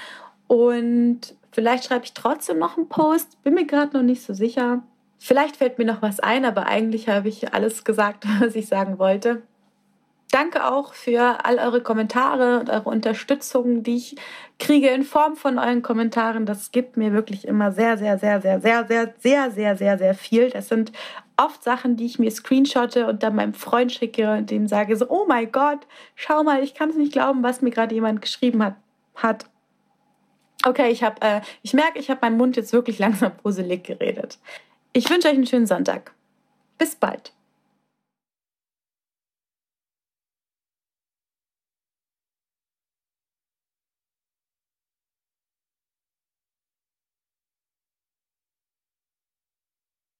und 0.46 1.34
vielleicht 1.50 1.84
schreibe 1.84 2.04
ich 2.04 2.12
trotzdem 2.12 2.58
noch 2.58 2.76
einen 2.76 2.88
Post. 2.88 3.42
Bin 3.42 3.54
mir 3.54 3.64
gerade 3.64 3.96
noch 3.96 4.04
nicht 4.04 4.22
so 4.22 4.34
sicher. 4.34 4.82
Vielleicht 5.18 5.56
fällt 5.56 5.78
mir 5.78 5.86
noch 5.86 6.02
was 6.02 6.20
ein, 6.20 6.44
aber 6.44 6.66
eigentlich 6.66 7.08
habe 7.08 7.28
ich 7.28 7.54
alles 7.54 7.84
gesagt, 7.84 8.24
was 8.40 8.54
ich 8.54 8.66
sagen 8.66 8.98
wollte. 8.98 9.42
Danke 10.32 10.64
auch 10.64 10.94
für 10.94 11.44
all 11.44 11.58
eure 11.58 11.82
Kommentare 11.82 12.58
und 12.58 12.70
eure 12.70 12.88
Unterstützung, 12.88 13.82
die 13.82 13.96
ich 13.96 14.16
kriege 14.58 14.88
in 14.88 15.02
Form 15.02 15.36
von 15.36 15.58
euren 15.58 15.82
Kommentaren. 15.82 16.46
Das 16.46 16.72
gibt 16.72 16.96
mir 16.96 17.12
wirklich 17.12 17.46
immer 17.46 17.70
sehr, 17.70 17.98
sehr, 17.98 18.18
sehr, 18.18 18.40
sehr, 18.40 18.60
sehr, 18.62 18.86
sehr, 18.86 19.10
sehr, 19.18 19.50
sehr, 19.50 19.76
sehr, 19.76 19.98
sehr 19.98 20.14
viel. 20.14 20.48
Das 20.48 20.68
sind 20.68 20.90
oft 21.36 21.62
Sachen, 21.62 21.96
die 21.96 22.06
ich 22.06 22.18
mir 22.18 22.30
screenshotte 22.30 23.06
und 23.08 23.22
dann 23.22 23.36
meinem 23.36 23.52
Freund 23.52 23.92
schicke 23.92 24.32
und 24.32 24.50
dem 24.50 24.68
sage 24.68 24.96
so, 24.96 25.06
oh 25.10 25.26
mein 25.28 25.52
Gott, 25.52 25.80
schau 26.14 26.42
mal, 26.42 26.64
ich 26.64 26.72
kann 26.72 26.88
es 26.88 26.96
nicht 26.96 27.12
glauben, 27.12 27.42
was 27.42 27.60
mir 27.60 27.70
gerade 27.70 27.94
jemand 27.94 28.22
geschrieben 28.22 28.64
hat. 28.64 28.76
hat. 29.16 29.44
Okay, 30.64 30.90
ich 30.90 31.02
habe, 31.02 31.20
äh, 31.20 31.42
ich 31.60 31.74
merke, 31.74 31.98
ich 31.98 32.08
habe 32.08 32.20
meinen 32.22 32.38
Mund 32.38 32.56
jetzt 32.56 32.72
wirklich 32.72 32.98
langsam 32.98 33.36
poselig 33.36 33.84
geredet. 33.84 34.38
Ich 34.94 35.10
wünsche 35.10 35.28
euch 35.28 35.34
einen 35.34 35.46
schönen 35.46 35.66
Sonntag. 35.66 36.14
Bis 36.78 36.94
bald. 36.94 37.34